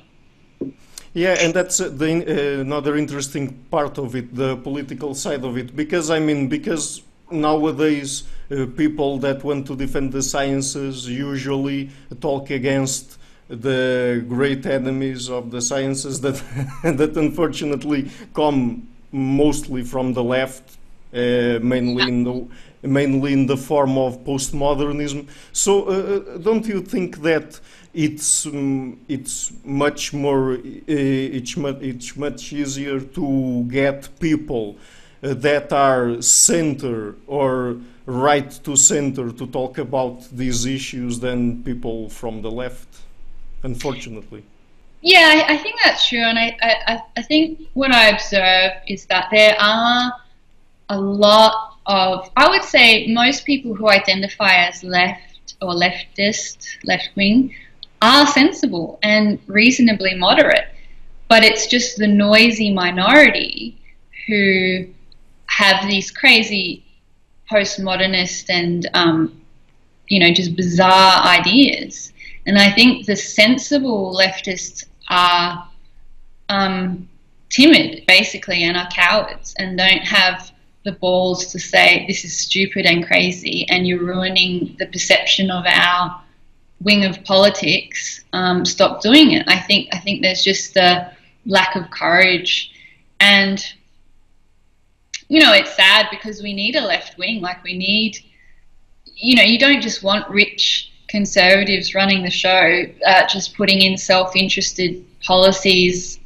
Yeah, 1.12 1.36
and 1.38 1.54
that's 1.54 1.78
uh, 1.80 1.90
the, 1.90 2.10
uh, 2.58 2.60
another 2.60 2.96
interesting 2.96 3.52
part 3.70 3.98
of 3.98 4.16
it, 4.16 4.34
the 4.34 4.56
political 4.56 5.14
side 5.14 5.44
of 5.44 5.56
it, 5.56 5.76
because 5.76 6.10
I 6.10 6.18
mean, 6.18 6.48
because 6.48 7.02
nowadays 7.30 8.24
uh, 8.50 8.66
people 8.76 9.18
that 9.18 9.44
want 9.44 9.66
to 9.68 9.76
defend 9.76 10.12
the 10.12 10.22
sciences 10.22 11.08
usually 11.08 11.90
talk 12.20 12.50
against 12.50 13.18
the 13.48 14.24
great 14.28 14.64
enemies 14.66 15.28
of 15.28 15.50
the 15.50 15.60
sciences 15.60 16.20
that 16.20 16.34
that 16.82 17.16
unfortunately 17.16 18.10
come 18.34 18.88
mostly 19.12 19.82
from 19.82 20.12
the 20.12 20.22
left, 20.22 20.76
uh, 21.12 21.58
mainly 21.62 22.02
in 22.02 22.24
the 22.24 22.46
mainly 22.82 23.32
in 23.32 23.46
the 23.46 23.56
form 23.56 23.96
of 23.96 24.24
postmodernism. 24.24 25.26
So, 25.52 25.84
uh, 25.84 25.90
uh 25.90 26.38
don't 26.38 26.66
you 26.66 26.82
think 26.82 27.22
that 27.22 27.60
it's 27.92 28.46
um, 28.46 28.98
it's 29.08 29.52
much 29.64 30.12
more 30.12 30.54
uh, 30.54 30.58
it's 30.88 31.56
much 31.56 31.76
it's 31.80 32.16
much 32.16 32.52
easier 32.52 33.00
to 33.00 33.64
get 33.70 34.08
people 34.20 34.76
uh, 35.22 35.34
that 35.34 35.72
are 35.72 36.20
center 36.20 37.14
or 37.26 37.76
right 38.06 38.50
to 38.64 38.76
center 38.76 39.30
to 39.30 39.46
talk 39.46 39.78
about 39.78 40.28
these 40.30 40.66
issues 40.66 41.20
than 41.20 41.62
people 41.62 42.10
from 42.10 42.42
the 42.42 42.50
left 42.50 43.03
unfortunately 43.64 44.44
yeah 45.02 45.44
i, 45.48 45.54
I 45.54 45.56
think 45.58 45.76
that's 45.82 46.08
true 46.08 46.20
and 46.20 46.38
I, 46.38 46.56
I 46.62 47.02
i 47.16 47.22
think 47.22 47.60
what 47.74 47.92
i 47.92 48.08
observe 48.08 48.72
is 48.86 49.06
that 49.06 49.28
there 49.30 49.56
are 49.60 50.12
a 50.88 51.00
lot 51.00 51.76
of 51.86 52.30
i 52.36 52.48
would 52.48 52.62
say 52.62 53.06
most 53.08 53.44
people 53.44 53.74
who 53.74 53.88
identify 53.88 54.54
as 54.54 54.84
left 54.84 55.56
or 55.60 55.74
leftist 55.74 56.76
left 56.84 57.10
wing 57.16 57.54
are 58.04 58.26
sensible 58.26 58.98
and 59.02 59.38
reasonably 59.46 60.14
moderate. 60.14 60.68
But 61.28 61.42
it's 61.42 61.66
just 61.66 61.96
the 61.96 62.06
noisy 62.06 62.72
minority 62.72 63.78
who 64.26 64.86
have 65.46 65.88
these 65.88 66.10
crazy 66.10 66.84
postmodernist 67.50 68.50
and, 68.50 68.88
um, 68.92 69.40
you 70.08 70.20
know, 70.20 70.32
just 70.32 70.54
bizarre 70.54 71.24
ideas. 71.24 72.12
And 72.46 72.58
I 72.58 72.70
think 72.70 73.06
the 73.06 73.16
sensible 73.16 74.14
leftists 74.14 74.84
are 75.08 75.68
um, 76.48 77.08
timid, 77.48 78.04
basically, 78.06 78.64
and 78.64 78.76
are 78.76 78.88
cowards 78.90 79.54
and 79.58 79.78
don't 79.78 80.02
have 80.02 80.52
the 80.84 80.92
balls 80.92 81.46
to 81.46 81.58
say 81.58 82.04
this 82.06 82.24
is 82.24 82.38
stupid 82.38 82.84
and 82.84 83.06
crazy 83.06 83.66
and 83.70 83.86
you're 83.86 84.04
ruining 84.04 84.76
the 84.78 84.86
perception 84.88 85.50
of 85.50 85.64
our 85.66 86.22
wing 86.82 87.04
of 87.06 87.24
politics 87.24 88.22
um, 88.32 88.64
stop 88.64 89.00
doing 89.00 89.32
it. 89.32 89.44
I 89.48 89.58
think 89.58 89.88
I 89.92 89.98
think 89.98 90.22
there's 90.22 90.44
just 90.44 90.76
a 90.76 91.12
lack 91.46 91.74
of 91.76 91.90
courage, 91.90 92.72
and 93.20 93.64
you 95.28 95.40
know 95.40 95.52
it's 95.52 95.74
sad 95.74 96.06
because 96.10 96.42
we 96.42 96.52
need 96.52 96.76
a 96.76 96.80
left 96.80 97.18
wing. 97.18 97.40
Like 97.40 97.62
we 97.64 97.76
need, 97.76 98.18
you 99.06 99.36
know, 99.36 99.42
you 99.42 99.58
don't 99.58 99.80
just 99.80 100.02
want 100.02 100.28
rich 100.28 100.92
conservatives 101.14 101.94
running 101.94 102.24
the 102.24 102.30
show, 102.44 102.84
uh, 103.06 103.26
just 103.28 103.56
putting 103.56 103.80
in 103.82 103.96
self-interested 103.96 104.90
policies, 105.22 106.18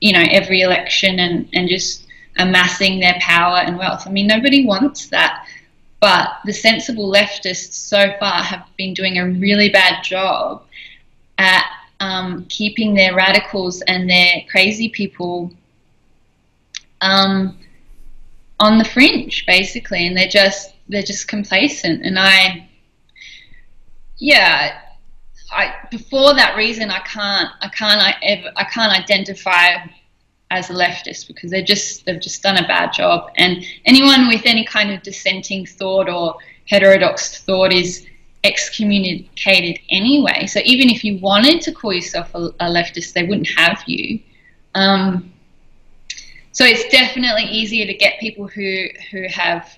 you 0.00 0.12
know, 0.12 0.24
every 0.38 0.60
election 0.62 1.20
and, 1.20 1.48
and 1.52 1.68
just 1.68 2.06
amassing 2.38 2.98
their 2.98 3.16
power 3.20 3.58
and 3.58 3.78
wealth. 3.78 4.02
I 4.06 4.10
mean, 4.10 4.26
nobody 4.26 4.66
wants 4.66 5.06
that. 5.10 5.46
But 6.00 6.26
the 6.44 6.52
sensible 6.52 7.08
leftists 7.18 7.74
so 7.74 8.12
far 8.18 8.42
have 8.42 8.66
been 8.76 8.92
doing 8.92 9.18
a 9.18 9.26
really 9.44 9.68
bad 9.68 10.02
job 10.02 10.64
at 11.38 11.64
um, 12.00 12.44
keeping 12.48 12.94
their 12.94 13.14
radicals 13.14 13.82
and 13.82 14.10
their 14.10 14.32
crazy 14.50 14.88
people 14.88 15.52
um, 17.00 17.56
on 18.58 18.78
the 18.78 18.84
fringe, 18.84 19.46
basically, 19.46 20.06
and 20.08 20.16
they're 20.16 20.36
just 20.42 20.74
they're 20.88 21.02
just 21.14 21.28
complacent. 21.28 22.04
And 22.04 22.18
I, 22.18 22.68
yeah, 24.22 24.78
I 25.50 25.74
before 25.90 26.32
that 26.34 26.56
reason, 26.56 26.90
I 26.90 27.00
can't 27.00 27.48
I 27.60 27.68
can't 27.68 28.00
I 28.00 28.14
ever 28.22 28.52
I 28.56 28.62
can't 28.62 28.92
identify 28.92 29.84
as 30.52 30.70
a 30.70 30.74
leftist 30.74 31.26
because 31.26 31.50
they're 31.50 31.64
just 31.64 32.06
they've 32.06 32.20
just 32.20 32.40
done 32.40 32.56
a 32.56 32.68
bad 32.68 32.92
job. 32.92 33.32
And 33.36 33.64
anyone 33.84 34.28
with 34.28 34.42
any 34.46 34.64
kind 34.64 34.92
of 34.92 35.02
dissenting 35.02 35.66
thought 35.66 36.08
or 36.08 36.36
heterodox 36.68 37.42
thought 37.42 37.72
is 37.72 38.06
excommunicated 38.44 39.80
anyway. 39.90 40.46
So 40.46 40.60
even 40.64 40.88
if 40.88 41.02
you 41.02 41.18
wanted 41.18 41.60
to 41.62 41.72
call 41.72 41.92
yourself 41.92 42.32
a, 42.36 42.44
a 42.60 42.68
leftist, 42.70 43.14
they 43.14 43.24
wouldn't 43.24 43.50
have 43.56 43.82
you. 43.88 44.20
Um, 44.76 45.32
so 46.52 46.64
it's 46.64 46.88
definitely 46.92 47.44
easier 47.44 47.86
to 47.86 47.94
get 47.94 48.20
people 48.20 48.46
who 48.46 48.86
who 49.10 49.26
have 49.26 49.76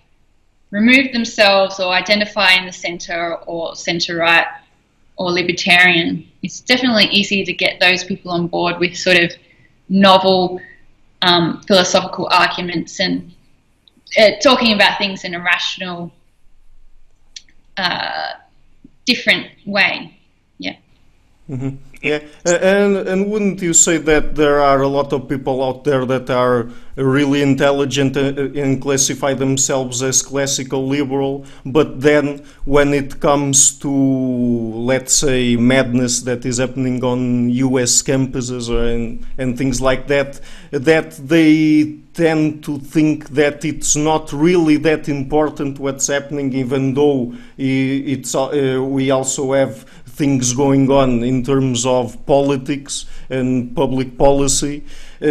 removed 0.75 1.15
themselves 1.15 1.79
or 1.79 1.93
identify 1.93 2.53
in 2.55 2.67
the 2.67 2.73
centre 2.73 3.37
or 3.47 3.77
centre 3.77 4.17
right 4.17 4.45
or 5.17 5.31
libertarian. 5.31 6.27
It's 6.43 6.61
definitely 6.61 7.05
easier 7.05 7.45
to 7.47 7.53
get 7.53 7.79
those 7.79 8.03
people 8.03 8.33
on 8.33 8.49
board 8.49 8.81
with 8.81 8.97
sort 8.97 9.17
of 9.19 9.33
novel 9.89 10.61
um, 11.23 11.63
philosophical 11.69 12.29
arguments 12.33 12.99
and 12.99 13.33
uh, 14.19 14.33
talking 14.43 14.75
about 14.75 14.99
things 14.99 15.23
in 15.23 15.35
a 15.35 15.41
rational, 15.41 16.13
uh, 17.77 18.33
different 19.07 19.47
way. 19.65 20.19
Yeah. 21.49 21.57
Mm-hmm. 21.57 21.77
Yeah, 22.03 22.21
and 22.45 22.97
and 23.09 23.31
wouldn't 23.31 23.63
you 23.63 23.73
say 23.73 23.97
that 23.97 24.35
there 24.35 24.61
are 24.61 24.83
a 24.83 24.89
lot 24.89 25.15
of 25.15 25.27
people 25.27 25.65
out 25.65 25.85
there 25.85 26.05
that 26.05 26.29
are 26.29 26.69
really 26.97 27.41
intelligent 27.41 28.15
and 28.19 28.83
classify 28.83 29.33
themselves 29.33 30.03
as 30.03 30.21
classical 30.21 30.87
liberal, 30.87 31.47
but 31.65 32.03
then 32.03 32.45
when 32.67 32.93
it 32.93 33.21
comes 33.21 33.79
to 33.79 33.91
let's 33.91 35.15
say 35.15 35.57
madness 35.57 36.21
that 36.23 36.45
is 36.45 36.59
happening 36.59 37.03
on 37.03 37.49
U.S. 37.49 38.03
campuses 38.03 38.69
and 38.69 39.27
and 39.39 39.57
things 39.57 39.81
like 39.81 40.07
that, 40.09 40.41
that 40.73 41.13
they 41.13 42.01
tend 42.13 42.63
to 42.65 42.79
think 42.79 43.31
that 43.31 43.65
it's 43.65 43.97
not 43.97 44.33
really 44.33 44.77
that 44.77 45.09
important 45.09 45.79
what's 45.79 46.07
happening, 46.07 46.53
even 46.53 46.95
though 46.95 47.35
it's 47.57 48.35
uh, 48.35 48.79
we 48.87 49.11
also 49.11 49.53
have 49.55 49.85
things 50.15 50.53
going 50.53 50.91
on 50.91 51.23
in 51.25 51.43
terms 51.43 51.85
of 51.85 52.25
politics 52.27 53.07
and 53.29 53.75
public 53.75 54.17
policy, 54.17 54.85
uh, 55.21 55.27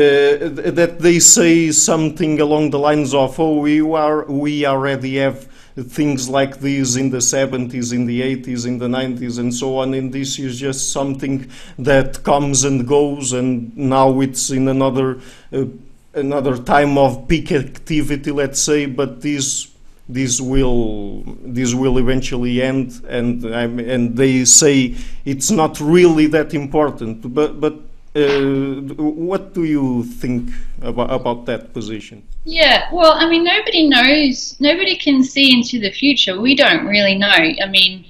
that 0.79 0.97
they 0.99 1.19
say 1.19 1.71
something 1.71 2.39
along 2.39 2.71
the 2.71 2.79
lines 2.79 3.13
of, 3.13 3.39
oh, 3.39 3.59
we, 3.59 3.81
are, 3.81 4.25
we 4.25 4.65
already 4.65 5.15
have 5.15 5.47
things 5.75 6.29
like 6.29 6.59
these 6.59 6.95
in 6.95 7.09
the 7.09 7.17
70s, 7.17 7.93
in 7.93 8.05
the 8.05 8.21
80s, 8.21 8.67
in 8.67 8.77
the 8.77 8.87
90s, 8.87 9.39
and 9.39 9.53
so 9.53 9.77
on. 9.77 9.93
And 9.93 10.13
this 10.13 10.37
is 10.37 10.59
just 10.59 10.91
something 10.91 11.49
that 11.79 12.23
comes 12.23 12.63
and 12.63 12.87
goes, 12.87 13.33
and 13.33 13.75
now 13.75 14.19
it's 14.21 14.51
in 14.51 14.67
another 14.67 15.19
uh, 15.51 15.65
another 16.13 16.57
time 16.57 16.97
of 16.97 17.27
peak 17.27 17.51
activity, 17.51 18.31
let's 18.31 18.61
say. 18.61 18.85
But 18.85 19.21
this 19.21 19.72
this 20.09 20.41
will 20.41 21.23
this 21.43 21.73
will 21.73 21.97
eventually 21.97 22.61
end, 22.61 23.01
and 23.07 23.43
and 23.45 24.17
they 24.17 24.45
say 24.45 24.95
it's 25.25 25.49
not 25.49 25.79
really 25.79 26.27
that 26.27 26.53
important. 26.53 27.33
But 27.33 27.61
but 27.61 27.73
uh, 28.15 28.81
what 28.97 29.53
do 29.53 29.63
you 29.63 30.03
think 30.03 30.49
about 30.81 31.11
about 31.11 31.45
that 31.45 31.73
position? 31.73 32.23
Yeah, 32.43 32.89
well, 32.91 33.13
I 33.13 33.29
mean, 33.29 33.43
nobody 33.43 33.87
knows. 33.87 34.57
Nobody 34.59 34.97
can 34.97 35.23
see 35.23 35.53
into 35.53 35.79
the 35.79 35.91
future. 35.91 36.39
We 36.39 36.55
don't 36.55 36.85
really 36.85 37.15
know. 37.15 37.29
I 37.29 37.67
mean, 37.69 38.05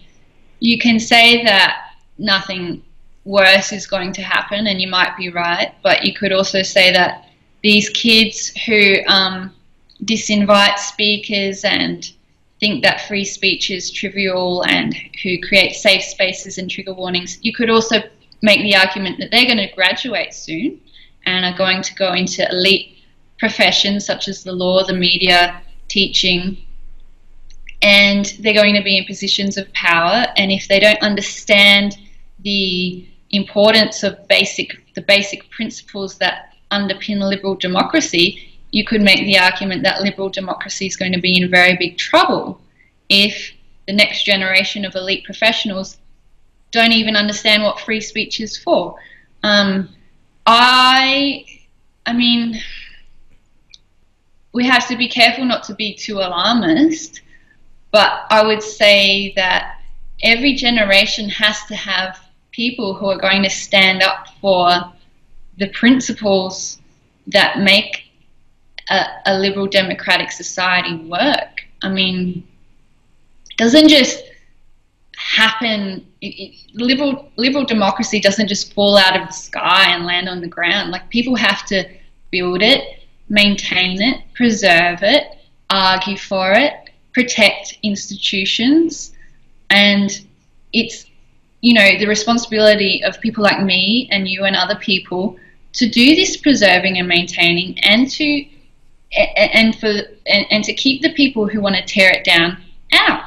you 0.60 0.79
can 0.79 0.99
say 0.99 1.43
that 1.43 1.91
nothing 2.17 2.82
worse 3.25 3.71
is 3.71 3.86
going 3.86 4.13
to 4.13 4.23
happen, 4.23 4.65
and 4.65 4.82
you 4.82 4.88
might 4.88 5.15
be 5.15 5.29
right. 5.29 5.73
But 5.84 6.03
you 6.03 6.13
could 6.13 6.32
also 6.32 6.63
say 6.63 6.91
that 6.91 7.29
these 7.62 7.89
kids 7.89 8.49
who 8.65 8.95
um, 9.08 9.53
disinvite 10.06 10.78
speakers 10.78 11.63
and 11.63 12.12
think 12.60 12.84
that 12.84 13.08
free 13.08 13.26
speech 13.26 13.72
is 13.72 13.92
trivial 13.92 14.63
and 14.63 14.96
who 15.22 15.39
create 15.42 15.74
safe 15.74 16.04
spaces 16.04 16.58
and 16.58 16.70
trigger 16.70 16.94
warnings. 16.94 17.39
You 17.42 17.54
could 17.54 17.70
also 17.70 17.98
make 18.42 18.62
the 18.62 18.76
argument 18.76 19.20
that 19.20 19.32
they're 19.32 19.46
going 19.46 19.58
to 19.58 19.74
graduate 19.76 20.34
soon 20.34 20.80
and 21.26 21.46
are 21.46 21.58
going 21.58 21.82
to 21.82 21.96
go 21.96 22.13
into 22.13 22.48
elite 22.50 22.98
professions 23.39 24.06
such 24.06 24.28
as 24.28 24.44
the 24.44 24.52
law, 24.52 24.86
the 24.86 24.94
media, 24.94 25.62
teaching, 25.88 26.58
and 27.82 28.26
they're 28.39 28.54
going 28.54 28.76
to 28.76 28.82
be 28.82 28.98
in 28.98 29.06
positions 29.06 29.58
of 29.58 29.72
power. 29.74 30.26
And 30.38 30.52
if 30.52 30.68
they 30.68 30.80
don't 30.80 31.02
understand 31.02 31.98
the 32.39 33.08
importance 33.32 34.04
of 34.04 34.28
basic 34.28 34.80
the 34.96 35.02
basic 35.02 35.50
principles 35.50 36.18
that 36.20 36.54
underpin 36.72 37.20
liberal 37.20 37.56
democracy, 37.56 38.53
you 38.74 38.84
could 38.84 39.02
make 39.02 39.20
the 39.26 39.38
argument 39.38 39.84
that 39.84 40.02
liberal 40.02 40.30
democracy 40.30 40.88
is 40.88 40.98
going 40.98 41.12
to 41.14 41.22
be 41.22 41.40
in 41.40 41.50
very 41.50 41.78
big 41.78 41.96
trouble 41.96 42.60
if 43.08 43.52
the 43.86 43.94
next 43.94 44.24
generation 44.24 44.84
of 44.84 44.96
elite 44.96 45.24
professionals 45.24 46.00
don't 46.72 46.92
even 46.92 47.16
understand 47.16 47.62
what 47.62 47.80
free 47.80 48.02
speech 48.02 48.42
is 48.42 48.58
for. 48.58 48.96
Um, 49.44 49.90
I, 50.48 51.46
I 52.08 52.14
mean, 52.14 52.60
we 54.54 54.66
have 54.66 54.88
to 54.88 54.98
be 54.98 55.08
careful 55.08 55.46
not 55.46 55.64
to 55.66 55.76
be 55.76 55.94
too 55.94 56.18
alarmist, 56.18 57.22
but 57.92 58.26
I 58.32 58.44
would 58.44 58.64
say 58.64 59.34
that 59.36 59.82
every 60.24 60.56
generation 60.56 61.30
has 61.30 61.64
to 61.66 61.76
have 61.76 62.20
people 62.50 62.96
who 62.96 63.06
are 63.06 63.20
going 63.20 63.44
to 63.44 63.52
stand 63.52 64.02
up 64.02 64.30
for 64.42 64.92
the 65.60 65.70
principles 65.70 66.80
that 67.28 67.60
make 67.60 68.03
a, 68.89 69.06
a 69.26 69.39
liberal 69.39 69.67
democratic 69.67 70.32
society 70.32 70.96
work. 71.06 71.62
I 71.82 71.89
mean, 71.89 72.48
doesn't 73.58 73.89
just 73.89 74.24
happen. 75.15 76.06
It, 76.22 76.28
it, 76.28 76.56
liberal 76.74 77.32
liberal 77.38 77.65
democracy 77.65 78.19
doesn't 78.19 78.48
just 78.48 78.74
fall 78.74 78.98
out 78.98 79.19
of 79.19 79.28
the 79.28 79.34
sky 79.34 79.91
and 79.91 80.06
land 80.06 80.30
on 80.30 80.41
the 80.41 80.48
ground. 80.48 80.91
Like 80.91 81.10
people 81.10 81.36
have 81.36 81.65
to 81.67 81.88
build 82.32 82.62
it, 82.62 83.00
maintain 83.30 84.02
it, 84.02 84.22
preserve 84.34 85.00
it, 85.04 85.38
argue 85.69 86.17
for 86.17 86.54
it, 86.54 86.74
protect 87.13 87.78
institutions, 87.84 89.13
and 89.69 90.26
it's 90.72 91.06
you 91.62 91.74
know 91.74 91.98
the 92.00 92.08
responsibility 92.08 93.04
of 93.04 93.19
people 93.22 93.43
like 93.43 93.63
me 93.63 94.10
and 94.12 94.28
you 94.28 94.43
and 94.43 94.56
other 94.56 94.76
people 94.76 95.38
to 95.74 95.89
do 95.89 96.15
this 96.15 96.38
preserving 96.38 97.00
and 97.00 97.08
maintaining 97.08 97.80
and 97.80 98.10
to 98.10 98.46
and 99.15 99.78
for 99.80 99.91
and, 100.26 100.45
and 100.49 100.63
to 100.63 100.73
keep 100.73 101.02
the 101.02 101.13
people 101.13 101.47
who 101.47 101.62
want 101.62 101.76
to 101.76 101.84
tear 101.84 102.12
it 102.12 102.23
down 102.23 102.58
out. 102.93 103.23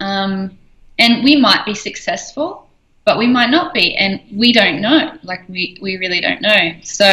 Um, 0.00 0.58
and 0.98 1.24
we 1.24 1.36
might 1.36 1.64
be 1.64 1.74
successful, 1.74 2.68
but 3.04 3.18
we 3.18 3.26
might 3.26 3.50
not 3.50 3.74
be, 3.74 3.96
and 3.96 4.20
we 4.32 4.52
don't 4.52 4.80
know. 4.80 5.16
Like 5.22 5.48
we 5.48 5.78
we 5.80 5.96
really 5.96 6.20
don't 6.20 6.42
know. 6.42 6.72
So, 6.82 7.06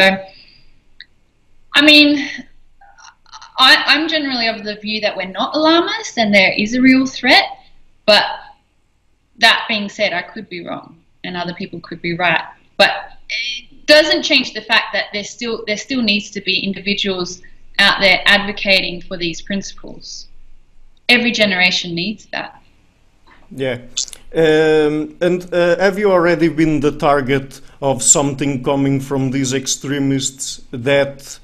I 1.74 1.82
mean. 1.82 2.28
I, 3.60 3.82
I'm 3.86 4.06
generally 4.06 4.46
of 4.46 4.62
the 4.62 4.76
view 4.76 5.00
that 5.00 5.16
we're 5.16 5.26
not 5.26 5.56
alarmist 5.56 6.16
and 6.16 6.32
there 6.32 6.52
is 6.52 6.74
a 6.74 6.80
real 6.80 7.06
threat, 7.06 7.42
but 8.06 8.22
that 9.38 9.64
being 9.66 9.88
said, 9.88 10.12
I 10.12 10.22
could 10.22 10.48
be 10.48 10.64
wrong 10.64 11.02
and 11.24 11.36
other 11.36 11.54
people 11.54 11.80
could 11.80 12.00
be 12.00 12.16
right. 12.16 12.42
But 12.76 12.90
it 13.28 13.86
doesn't 13.86 14.22
change 14.22 14.52
the 14.52 14.62
fact 14.62 14.92
that 14.92 15.06
there 15.12 15.24
still 15.24 15.64
there 15.66 15.76
still 15.76 16.02
needs 16.02 16.30
to 16.30 16.40
be 16.40 16.60
individuals 16.60 17.42
out 17.78 18.00
there 18.00 18.20
advocating 18.24 19.00
for 19.00 19.16
these 19.16 19.40
principles. 19.40 20.26
Every 21.08 21.30
generation 21.30 21.94
needs 21.94 22.26
that. 22.32 22.62
Yeah. 23.50 23.78
Um, 24.34 25.16
and 25.20 25.52
uh, 25.54 25.78
have 25.78 25.98
you 25.98 26.12
already 26.12 26.48
been 26.48 26.80
the 26.80 26.92
target 26.92 27.60
of 27.80 28.02
something 28.02 28.62
coming 28.62 29.00
from 29.00 29.30
these 29.30 29.54
extremists 29.54 30.60
that 30.70 31.38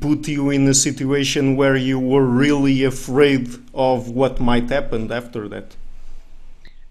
put 0.00 0.28
you 0.28 0.50
in 0.50 0.66
a 0.68 0.74
situation 0.74 1.56
where 1.56 1.76
you 1.76 1.98
were 1.98 2.24
really 2.24 2.84
afraid 2.84 3.48
of 3.74 4.10
what 4.10 4.40
might 4.40 4.68
happen 4.68 5.12
after 5.12 5.48
that? 5.48 5.76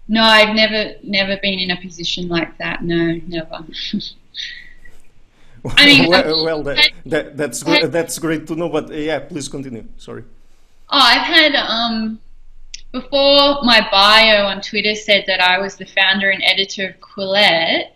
No, 0.08 0.22
I've 0.22 0.56
never 0.56 0.94
never 1.04 1.36
been 1.36 1.58
in 1.58 1.70
a 1.70 1.80
position 1.80 2.28
like 2.28 2.58
that. 2.58 2.82
No, 2.82 3.20
never. 3.28 3.64
I 5.64 5.86
mean, 5.86 6.08
well, 6.08 6.44
well 6.44 6.62
that, 6.62 6.90
that, 7.06 7.36
that's 7.36 7.62
that's 7.62 8.18
great 8.18 8.46
to 8.46 8.54
know. 8.54 8.68
But 8.68 8.90
uh, 8.90 8.94
yeah, 8.94 9.20
please 9.20 9.48
continue. 9.48 9.84
Sorry. 9.96 10.24
Oh, 10.88 10.98
I've 10.98 11.26
had 11.26 11.54
um, 11.54 12.18
before 12.92 13.62
my 13.62 13.86
bio 13.90 14.46
on 14.46 14.60
Twitter 14.60 14.94
said 14.94 15.24
that 15.26 15.40
I 15.40 15.58
was 15.58 15.76
the 15.76 15.86
founder 15.86 16.30
and 16.30 16.42
editor 16.44 16.88
of 16.88 17.00
Quillette. 17.00 17.90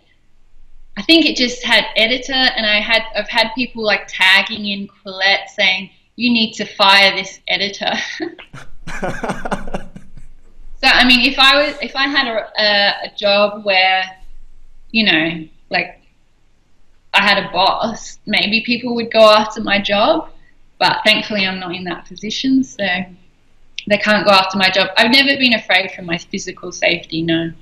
I 0.97 1.01
think 1.01 1.25
it 1.25 1.35
just 1.35 1.63
had 1.63 1.85
editor, 1.97 2.33
and 2.33 2.65
I 2.65 2.79
had 2.79 3.03
I've 3.15 3.27
had 3.27 3.49
people 3.55 3.83
like 3.83 4.07
tagging 4.07 4.65
in 4.65 4.87
Quillette 4.87 5.49
saying 5.49 5.89
you 6.15 6.31
need 6.31 6.53
to 6.53 6.65
fire 6.65 7.15
this 7.15 7.39
editor. 7.47 7.91
so 8.21 9.01
I 10.83 11.05
mean, 11.05 11.21
if 11.29 11.37
I 11.37 11.65
was 11.65 11.75
if 11.81 11.95
I 11.95 12.07
had 12.07 12.27
a, 12.27 12.61
a, 12.61 13.07
a 13.07 13.15
job 13.17 13.65
where 13.65 14.03
you 14.91 15.03
know 15.05 15.47
like 15.69 16.04
I 17.15 17.21
had 17.23 17.37
a 17.43 17.49
boss, 17.51 18.19
maybe 18.25 18.61
people 18.65 18.93
would 18.95 19.11
go 19.11 19.31
after 19.31 19.61
my 19.61 19.79
job. 19.79 20.29
But 20.77 20.97
thankfully, 21.05 21.47
I'm 21.47 21.59
not 21.59 21.73
in 21.73 21.85
that 21.85 22.05
position, 22.05 22.63
so 22.63 22.85
they 23.87 23.97
can't 23.97 24.25
go 24.25 24.31
after 24.31 24.57
my 24.57 24.69
job. 24.69 24.89
I've 24.97 25.11
never 25.11 25.37
been 25.39 25.53
afraid 25.53 25.91
for 25.91 26.01
my 26.01 26.17
physical 26.17 26.71
safety. 26.71 27.21
No. 27.21 27.53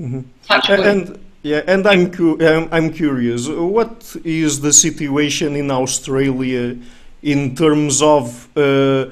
Mm-hmm. 0.00 0.82
And 0.82 1.18
yeah, 1.42 1.62
and 1.66 1.86
I'm 1.86 2.10
cu- 2.10 2.40
um, 2.46 2.68
I'm 2.72 2.92
curious. 2.92 3.48
What 3.48 4.16
is 4.24 4.60
the 4.60 4.72
situation 4.72 5.54
in 5.54 5.70
Australia 5.70 6.76
in 7.22 7.54
terms 7.54 8.02
of 8.02 8.48
uh, 8.56 9.10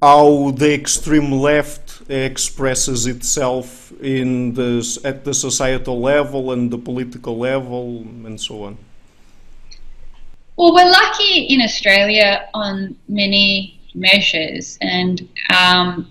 how 0.00 0.52
the 0.52 0.72
extreme 0.72 1.32
left 1.32 2.02
expresses 2.08 3.06
itself 3.06 3.92
in 4.00 4.54
the 4.54 5.00
at 5.04 5.24
the 5.24 5.34
societal 5.34 6.00
level 6.00 6.52
and 6.52 6.70
the 6.70 6.78
political 6.78 7.36
level 7.36 8.02
and 8.26 8.40
so 8.40 8.64
on? 8.64 8.76
Well, 10.56 10.74
we're 10.74 10.90
lucky 10.90 11.44
in 11.44 11.62
Australia 11.62 12.48
on 12.52 12.96
many 13.08 13.80
measures, 13.94 14.78
and 14.80 15.26
um, 15.56 16.10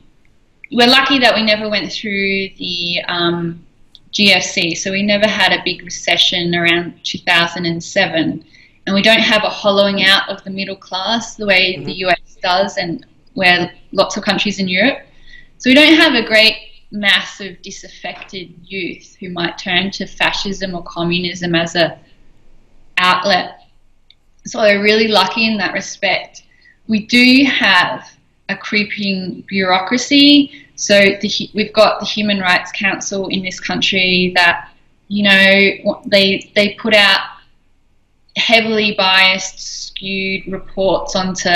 we're 0.72 0.88
lucky 0.88 1.20
that 1.20 1.36
we 1.36 1.44
never 1.44 1.70
went 1.70 1.92
through 1.92 2.50
the 2.58 3.02
um, 3.08 3.64
GFC, 4.12 4.76
so 4.78 4.92
we 4.92 5.04
never 5.04 5.28
had 5.28 5.54
a 5.54 5.62
big 5.64 5.84
recession 5.84 6.56
around 6.56 7.00
2007, 7.04 8.46
and 8.86 8.96
we 8.96 9.02
don't 9.02 9.20
have 9.20 9.44
a 9.44 9.50
hollowing 9.50 10.04
out 10.04 10.28
of 10.30 10.44
the 10.44 10.50
middle 10.50 10.76
class 10.76 11.36
the 11.36 11.46
way 11.46 11.76
mm-hmm. 11.76 11.86
the 11.86 11.94
US 12.06 12.38
does, 12.42 12.78
and 12.78 13.06
where 13.34 13.72
lots 13.92 14.18
of 14.18 14.24
countries 14.24 14.60
in 14.60 14.68
Europe. 14.68 15.00
So 15.60 15.70
we 15.70 15.74
don't 15.76 15.96
have 15.96 16.14
a 16.14 16.26
great 16.26 16.56
mass 16.92 17.40
of 17.40 17.62
disaffected 17.62 18.54
youth 18.66 19.16
who 19.20 19.30
might 19.30 19.58
turn 19.58 19.92
to 19.92 20.08
fascism 20.08 20.74
or 20.74 20.84
communism 20.84 21.54
as 21.54 21.76
a 21.76 22.00
outlet 22.98 23.60
so 24.46 24.60
we're 24.60 24.84
really 24.84 25.08
lucky 25.08 25.46
in 25.46 25.58
that 25.58 25.74
respect. 25.74 26.44
We 26.88 27.06
do 27.06 27.44
have 27.46 28.10
a 28.50 28.56
creeping 28.56 29.44
bureaucracy. 29.48 30.66
So 30.76 30.94
the, 31.22 31.50
we've 31.54 31.74
got 31.74 32.00
the 32.00 32.06
Human 32.06 32.40
Rights 32.40 32.72
Council 32.72 33.28
in 33.28 33.44
this 33.44 33.60
country 33.60 34.32
that, 34.36 34.70
you 35.08 35.24
know, 35.24 36.02
they 36.06 36.52
they 36.56 36.76
put 36.80 36.94
out 36.94 37.20
heavily 38.38 38.96
biased, 38.98 39.88
skewed 39.88 40.52
reports 40.52 41.16
onto 41.16 41.50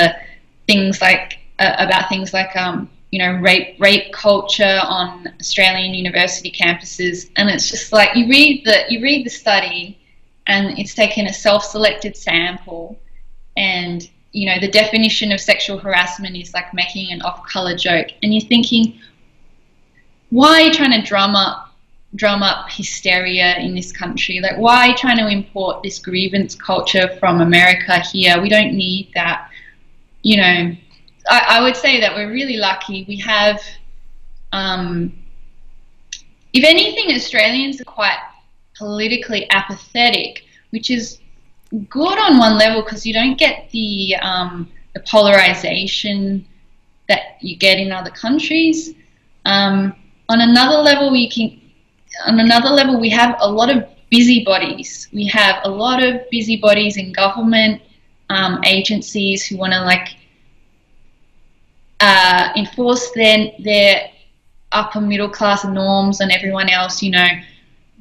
things 0.68 1.02
like 1.02 1.40
uh, 1.60 1.76
about 1.80 2.10
things 2.10 2.34
like 2.34 2.56
um, 2.56 2.90
you 3.12 3.20
know 3.20 3.40
rape 3.40 3.80
rape 3.80 4.12
culture 4.12 4.80
on 4.84 5.28
Australian 5.40 5.94
university 5.94 6.52
campuses, 6.52 7.30
and 7.38 7.50
it's 7.50 7.70
just 7.70 7.92
like 7.92 8.16
you 8.16 8.28
read 8.28 8.66
the 8.66 8.84
you 8.90 9.02
read 9.02 9.26
the 9.26 9.30
study, 9.30 10.00
and 10.48 10.78
it's 10.78 10.94
taken 10.94 11.28
a 11.28 11.34
self-selected 11.34 12.16
sample. 12.18 13.00
And 13.56 14.08
you 14.32 14.48
know 14.48 14.60
the 14.60 14.68
definition 14.68 15.32
of 15.32 15.40
sexual 15.40 15.78
harassment 15.78 16.36
is 16.36 16.54
like 16.54 16.74
making 16.74 17.12
an 17.12 17.22
off-color 17.22 17.78
joke. 17.78 18.08
And 18.22 18.34
you're 18.34 18.48
thinking 18.48 19.00
why 20.30 20.62
are 20.62 20.62
you 20.62 20.74
trying 20.74 21.00
to 21.00 21.08
drum 21.08 21.36
up 21.36 21.70
drum 22.16 22.44
up 22.44 22.70
hysteria 22.70 23.58
in 23.58 23.76
this 23.76 23.92
country? 23.92 24.40
Like 24.40 24.58
why 24.58 24.86
are 24.86 24.88
you 24.90 24.96
trying 24.96 25.18
to 25.18 25.28
import 25.28 25.84
this 25.84 26.00
grievance 26.00 26.56
culture 26.56 27.16
from 27.20 27.42
america 27.42 28.00
here? 28.00 28.42
We 28.42 28.50
don't 28.50 28.74
need 28.74 29.12
that. 29.14 29.50
You 30.24 30.38
know 30.38 30.76
i, 31.30 31.46
I 31.50 31.62
would 31.62 31.76
say 31.76 32.00
that 32.02 32.16
we're 32.16 32.32
really 32.32 32.58
lucky. 32.58 33.06
We 33.08 33.18
have 33.18 33.62
um, 34.52 35.14
if 36.54 36.64
anything 36.64 37.16
australians 37.16 37.82
are 37.82 37.86
quite 37.86 38.20
politically 38.78 39.50
apathetic, 39.52 40.44
which 40.72 40.90
is 40.90 41.20
good 41.90 42.20
on 42.20 42.38
one 42.38 42.58
level 42.58 42.82
because 42.82 43.06
you 43.06 43.14
don't 43.14 43.38
get 43.38 43.70
the 43.72 44.16
um, 44.22 44.70
the 44.94 45.00
polarization 45.02 46.46
that 47.10 47.38
you 47.42 47.56
get 47.56 47.80
in 47.80 47.92
other 47.92 48.12
countries. 48.12 48.94
Um, 49.46 49.96
on 50.30 50.42
another 50.42 50.78
level, 50.78 51.12
we 51.12 51.30
can 51.30 51.60
on 52.26 52.40
another 52.40 52.70
level 52.70 53.00
we 53.00 53.10
have 53.10 53.36
a 53.40 53.50
lot 53.50 53.70
of 53.76 53.86
busybodies. 54.10 55.10
We 55.12 55.26
have 55.28 55.62
a 55.64 55.70
lot 55.70 56.04
of 56.04 56.30
busybodies 56.30 56.98
in 56.98 57.12
government 57.14 57.82
um, 58.30 58.62
agencies 58.64 59.46
who 59.46 59.58
want 59.58 59.74
to 59.74 59.82
like 59.82 60.10
uh, 62.00 62.50
enforce 62.56 63.12
their 63.12 63.52
their 63.60 64.10
upper 64.72 65.02
middle 65.02 65.30
class 65.30 65.66
norms 65.66 66.22
on 66.22 66.32
everyone 66.32 66.70
else. 66.70 67.02
You 67.02 67.12
know, 67.12 67.28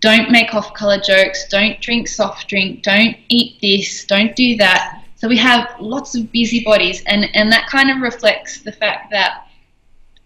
don't 0.03 0.33
make 0.33 0.53
off 0.53 0.75
color 0.75 0.99
jokes, 0.99 1.49
don't 1.49 1.81
drink 1.81 2.09
soft 2.09 2.49
drink, 2.49 2.83
don't 2.83 3.17
eat 3.29 3.59
this, 3.63 4.05
don't 4.05 4.35
do 4.37 4.57
that. 4.57 5.05
So 5.15 5.29
we 5.29 5.39
have 5.39 5.77
lots 5.79 6.17
of 6.17 6.31
busybodies, 6.33 7.05
and, 7.07 7.29
and 7.35 7.51
that 7.53 7.69
kind 7.69 7.89
of 7.89 8.03
reflects 8.03 8.61
the 8.61 8.73
fact 8.73 9.13
that 9.13 9.47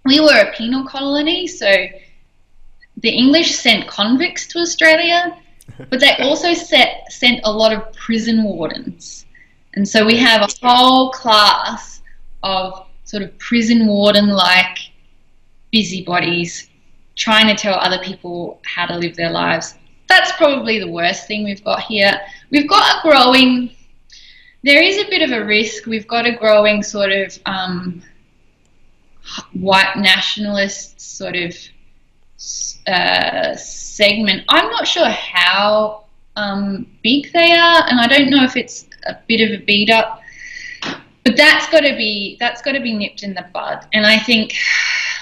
we 0.06 0.18
were 0.18 0.38
a 0.38 0.52
penal 0.52 0.84
colony, 0.88 1.46
so 1.46 1.70
the 2.96 3.10
English 3.10 3.54
sent 3.54 3.86
convicts 3.86 4.46
to 4.48 4.60
Australia, 4.60 5.36
but 5.90 6.00
they 6.00 6.16
also 6.20 6.54
set, 6.70 7.12
sent 7.12 7.40
a 7.44 7.52
lot 7.52 7.74
of 7.74 7.92
prison 7.92 8.44
wardens. 8.44 9.26
And 9.74 9.86
so 9.86 10.06
we 10.06 10.16
have 10.16 10.40
a 10.40 10.66
whole 10.66 11.10
class 11.10 12.00
of 12.42 12.86
sort 13.04 13.22
of 13.22 13.36
prison 13.38 13.86
warden 13.86 14.28
like 14.28 14.78
busybodies 15.70 16.70
trying 17.16 17.48
to 17.48 17.54
tell 17.54 17.74
other 17.74 17.98
people 18.02 18.60
how 18.64 18.86
to 18.86 18.96
live 18.96 19.16
their 19.16 19.30
lives. 19.30 19.74
That's 20.08 20.30
probably 20.32 20.78
the 20.78 20.90
worst 20.90 21.26
thing 21.26 21.44
we've 21.44 21.64
got 21.64 21.80
here. 21.82 22.12
We've 22.50 22.68
got 22.68 22.98
a 22.98 23.02
growing, 23.02 23.74
there 24.62 24.82
is 24.82 24.98
a 24.98 25.08
bit 25.08 25.22
of 25.22 25.30
a 25.30 25.44
risk. 25.44 25.86
We've 25.86 26.06
got 26.06 26.26
a 26.26 26.32
growing 26.32 26.82
sort 26.82 27.10
of 27.10 27.36
um, 27.46 28.02
white 29.54 29.96
nationalist 29.96 31.00
sort 31.00 31.34
of 31.34 31.56
uh, 32.86 33.56
segment. 33.56 34.44
I'm 34.48 34.70
not 34.70 34.86
sure 34.86 35.08
how 35.08 36.04
um, 36.36 36.86
big 37.02 37.32
they 37.32 37.52
are, 37.52 37.84
and 37.88 37.98
I 37.98 38.06
don't 38.06 38.30
know 38.30 38.44
if 38.44 38.56
it's 38.56 38.86
a 39.06 39.16
bit 39.26 39.40
of 39.40 39.60
a 39.60 39.64
beat 39.64 39.90
up. 39.90 40.20
But 41.24 41.36
that's 41.36 41.68
got 41.70 41.80
to 41.80 41.96
be 41.96 42.36
that's 42.38 42.62
got 42.62 42.72
to 42.72 42.80
be 42.80 42.94
nipped 42.94 43.24
in 43.24 43.34
the 43.34 43.44
bud. 43.52 43.84
And 43.92 44.06
I 44.06 44.18
think, 44.18 44.54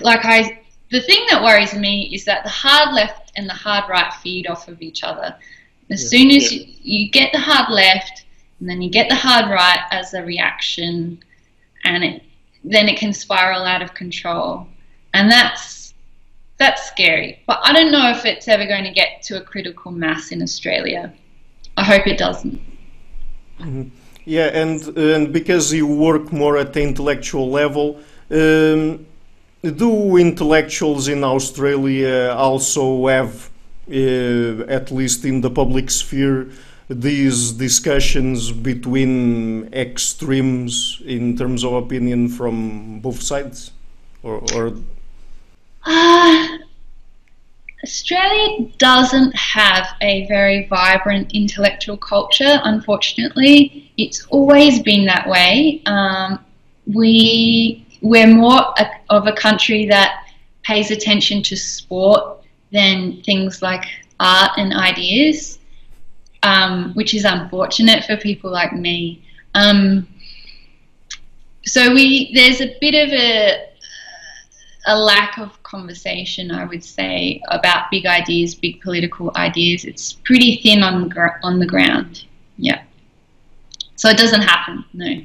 like 0.03 0.25
I 0.25 0.64
the 0.95 1.01
thing 1.01 1.27
that 1.29 1.43
worries 1.43 1.75
me 1.75 2.09
is 2.15 2.25
that 2.25 2.45
the 2.45 2.51
hard 2.51 2.95
left 2.95 3.33
and 3.35 3.49
the 3.49 3.55
hard 3.55 3.91
right 3.91 4.15
feed 4.15 4.47
off 4.47 4.69
of 4.69 4.81
each 4.81 5.03
other. 5.03 5.35
As 5.91 6.05
yeah. 6.05 6.09
soon 6.09 6.31
as 6.31 6.53
you, 6.53 6.67
you 6.83 7.11
get 7.11 7.33
the 7.33 7.41
hard 7.41 7.69
left 7.69 8.25
and 8.61 8.69
then 8.69 8.81
you 8.81 8.89
get 8.91 9.09
the 9.09 9.17
hard 9.17 9.51
right 9.51 9.81
as 9.91 10.15
a 10.15 10.23
reaction, 10.23 11.19
and 11.85 12.05
it 12.05 12.23
then 12.63 12.89
it 12.89 12.97
can 12.97 13.13
spiral 13.13 13.65
out 13.65 13.83
of 13.83 13.93
control, 13.93 14.69
and 15.15 15.29
that's 15.29 15.95
that's 16.59 16.87
scary. 16.87 17.43
But 17.49 17.59
I 17.65 17.73
don't 17.73 17.91
know 17.91 18.11
if 18.11 18.25
it's 18.25 18.47
ever 18.47 18.65
going 18.65 18.85
to 18.85 18.93
get 18.93 19.21
to 19.25 19.39
a 19.39 19.41
critical 19.43 19.91
mass 19.91 20.31
in 20.31 20.41
Australia. 20.43 21.13
I 21.77 21.83
hope 21.83 22.07
it 22.07 22.19
doesn't. 22.19 22.61
Mm-hmm. 23.59 23.89
Yeah, 24.25 24.47
and 24.47 24.97
and 24.97 25.33
because 25.33 25.73
you 25.73 25.89
work 25.89 26.33
more 26.33 26.57
at 26.57 26.73
the 26.73 26.83
intellectual 26.83 27.51
level. 27.51 27.99
Um, 28.31 29.07
do 29.73 30.17
intellectuals 30.17 31.09
in 31.09 31.25
Australia 31.25 32.35
also 32.37 33.07
have, 33.07 33.51
uh, 33.91 34.65
at 34.69 34.91
least 34.91 35.25
in 35.25 35.41
the 35.41 35.51
public 35.51 35.91
sphere, 35.91 36.51
these 36.89 37.53
discussions 37.53 38.53
between 38.53 39.73
extremes 39.73 41.01
in 41.05 41.37
terms 41.37 41.65
of 41.65 41.73
opinion 41.73 42.29
from 42.29 43.01
both 43.01 43.23
sides, 43.23 43.73
or? 44.23 44.43
or... 44.55 44.75
Uh, 45.85 46.59
Australia 47.85 48.67
doesn't 48.79 49.37
have 49.37 49.87
a 50.01 50.27
very 50.27 50.67
vibrant 50.69 51.33
intellectual 51.35 51.99
culture, 51.99 52.61
unfortunately. 52.65 53.93
It's 53.99 54.25
always 54.27 54.83
been 54.83 55.05
that 55.07 55.29
way. 55.29 55.83
Um, 55.85 56.39
we 56.87 57.84
we're 58.05 58.27
more 58.27 58.61
a, 58.79 58.87
of 59.09 59.27
a 59.27 59.33
country 59.33 59.87
that 59.87 60.27
pays 60.63 60.91
attention 60.91 61.43
to 61.43 61.57
sport 61.57 62.43
than 62.71 63.23
things 63.23 63.63
like 63.63 63.85
art 64.21 64.53
and 64.59 64.75
ideas, 64.75 65.59
um, 66.43 66.93
which 66.93 67.15
is 67.15 67.25
unfortunate 67.25 68.05
for 68.05 68.19
people 68.19 68.51
like 68.51 68.75
me. 68.75 69.25
Um, 69.55 70.07
so 71.65 71.95
we 71.95 72.31
there's 72.35 72.61
a 72.61 72.77
bit 72.79 72.95
of 72.95 73.11
a 73.13 73.71
a 74.87 74.99
lack 74.99 75.39
of 75.39 75.63
conversation, 75.63 76.51
I 76.51 76.67
would 76.67 76.85
say, 76.85 77.41
about 77.49 77.91
big 77.91 78.05
ideas, 78.05 78.55
big 78.55 78.83
political 78.83 79.33
ideas. 79.35 79.87
It's 79.87 80.13
pretty 80.13 80.61
thin 80.63 80.83
on 80.83 81.09
the 81.09 81.31
on 81.43 81.59
the 81.59 81.67
ground. 81.67 82.25
Yeah. 82.59 82.83
So 83.97 84.11
it 84.11 84.19
doesn't 84.19 84.43
happen. 84.43 84.85
No. 84.93 85.25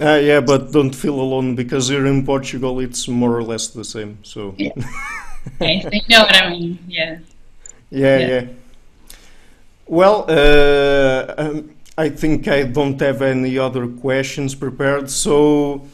Uh, 0.00 0.14
yeah, 0.22 0.40
but 0.40 0.72
don't 0.72 0.94
feel 0.94 1.20
alone 1.20 1.54
because 1.54 1.88
here 1.88 2.06
in 2.06 2.24
Portugal 2.24 2.80
it's 2.80 3.08
more 3.08 3.36
or 3.36 3.42
less 3.42 3.68
the 3.68 3.84
same. 3.84 4.18
So. 4.22 4.54
Yeah. 4.56 4.72
okay, 5.56 5.82
so 5.82 5.90
you 5.92 6.00
know 6.08 6.22
what 6.22 6.34
I 6.34 6.50
mean. 6.50 6.78
Yeah. 6.88 7.18
Yeah, 7.90 8.18
yeah. 8.18 8.26
yeah. 8.28 8.46
Well, 9.86 10.24
uh, 10.28 11.34
um, 11.36 11.70
I 11.98 12.08
think 12.08 12.48
I 12.48 12.62
don't 12.62 12.98
have 13.00 13.20
any 13.20 13.58
other 13.58 13.86
questions 13.86 14.54
prepared, 14.54 15.10
so 15.10 15.86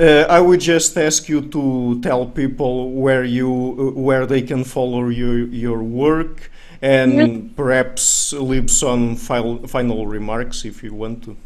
uh, 0.00 0.24
I 0.30 0.40
would 0.40 0.60
just 0.60 0.96
ask 0.96 1.28
you 1.28 1.42
to 1.42 2.00
tell 2.00 2.24
people 2.24 2.92
where 2.92 3.24
you 3.24 3.76
uh, 3.78 4.00
where 4.00 4.24
they 4.24 4.40
can 4.40 4.64
follow 4.64 5.08
your 5.08 5.40
your 5.48 5.82
work 5.82 6.50
and 6.80 7.12
yeah. 7.12 7.48
perhaps 7.54 8.32
leave 8.32 8.70
some 8.70 9.16
final 9.16 9.66
final 9.68 10.06
remarks 10.06 10.64
if 10.64 10.82
you 10.82 10.94
want 10.94 11.22
to. 11.24 11.36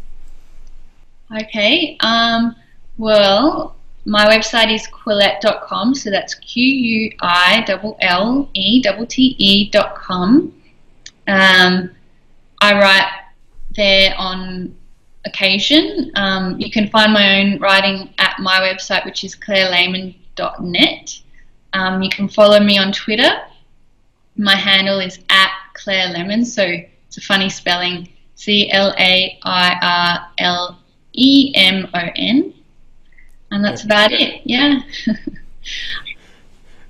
Okay. 1.34 1.96
Um, 2.00 2.56
well, 2.98 3.76
my 4.04 4.26
website 4.26 4.72
is 4.72 4.86
quillette.com, 4.86 5.94
so 5.94 6.10
that's 6.10 6.34
Q 6.36 6.62
U 6.62 7.12
I 7.20 7.64
L 7.68 7.96
L 8.00 8.48
E 8.54 8.80
T 8.80 9.06
T 9.06 9.36
E.com. 9.38 10.54
Um, 11.26 11.90
I 12.62 12.72
write 12.80 13.10
there 13.74 14.14
on 14.16 14.76
occasion. 15.24 16.12
Um, 16.14 16.58
you 16.60 16.70
can 16.70 16.88
find 16.88 17.12
my 17.12 17.40
own 17.40 17.58
writing 17.58 18.14
at 18.18 18.38
my 18.38 18.60
website, 18.60 19.04
which 19.04 19.24
is 19.24 19.34
clairelehmann.net. 19.34 21.20
Um, 21.72 22.00
you 22.02 22.08
can 22.08 22.28
follow 22.28 22.60
me 22.60 22.78
on 22.78 22.92
Twitter. 22.92 23.40
My 24.36 24.54
handle 24.54 25.00
is 25.00 25.18
at 25.30 25.50
Claire 25.74 26.12
Lemon, 26.12 26.44
so 26.44 26.62
it's 27.06 27.16
a 27.16 27.20
funny 27.20 27.50
spelling 27.50 28.08
C 28.36 28.70
L 28.70 28.94
A 28.98 29.38
I 29.42 29.78
R 29.82 30.32
L 30.38 30.78
E 31.16 31.52
M 31.54 31.88
O 31.92 32.08
N. 32.16 32.54
And 33.50 33.64
that's 33.64 33.84
about 33.84 34.12
it, 34.12 34.42
yeah. 34.44 34.80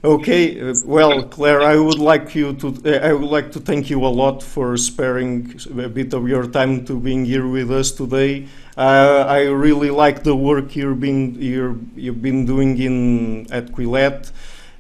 Okay, 0.05 0.61
uh, 0.61 0.73
well, 0.85 1.25
Claire, 1.25 1.63
I 1.63 1.77
would 1.77 1.99
like 1.99 2.33
you 2.37 2.53
to 2.53 2.69
uh, 2.69 3.09
I 3.09 3.13
would 3.13 3.29
like 3.29 3.51
to 3.53 3.61
thank 3.61 3.91
you 3.91 4.05
a 4.05 4.13
lot 4.23 4.41
for 4.41 4.77
sparing 4.77 5.59
a 5.69 5.89
bit 5.89 6.15
of 6.15 6.29
your 6.29 6.47
time 6.47 6.85
to 6.85 7.01
being 7.01 7.25
here 7.25 7.49
with 7.49 7.73
us 7.73 7.91
today. 7.91 8.47
Uh, 8.77 9.25
I 9.27 9.47
really 9.47 9.91
like 9.91 10.23
the 10.23 10.37
work 10.37 10.77
you've 10.77 11.01
been 11.01 11.35
you 11.43 11.89
you've 11.97 12.23
been 12.23 12.47
doing 12.47 12.79
in 12.79 13.51
at 13.51 13.73
Quillette 13.73 14.31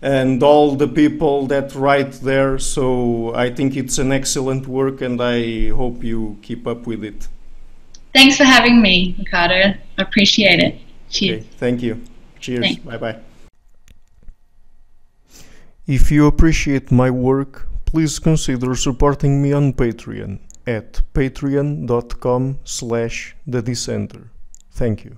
and 0.01 0.42
all 0.44 0.76
the 0.76 0.86
people 0.86 1.49
that 1.49 1.74
write 1.74 2.12
there. 2.22 2.59
So 2.61 3.34
I 3.34 3.51
think 3.51 3.76
it's 3.76 3.99
an 3.99 4.12
excellent 4.12 4.68
work, 4.68 5.01
and 5.01 5.20
I 5.20 5.70
hope 5.70 6.05
you 6.05 6.36
keep 6.42 6.68
up 6.68 6.86
with 6.86 7.03
it. 7.03 7.26
Thanks 8.16 8.38
for 8.38 8.44
having 8.44 8.80
me, 8.80 9.14
Ricardo. 9.18 9.74
I 9.98 10.02
appreciate 10.02 10.60
it. 10.60 10.80
Cheers. 11.10 11.42
Okay, 11.42 11.48
thank 11.58 11.82
you. 11.82 12.02
Cheers. 12.40 12.76
Bye 12.78 12.96
bye. 12.96 13.18
If 15.86 16.10
you 16.10 16.26
appreciate 16.26 16.90
my 16.90 17.10
work, 17.10 17.68
please 17.84 18.18
consider 18.18 18.74
supporting 18.74 19.42
me 19.42 19.52
on 19.52 19.74
Patreon 19.74 20.38
at 20.66 21.02
patreon.com 21.12 22.58
slash 22.64 23.36
the 23.46 23.60
dissenter. 23.60 24.30
Thank 24.70 25.04
you. 25.04 25.16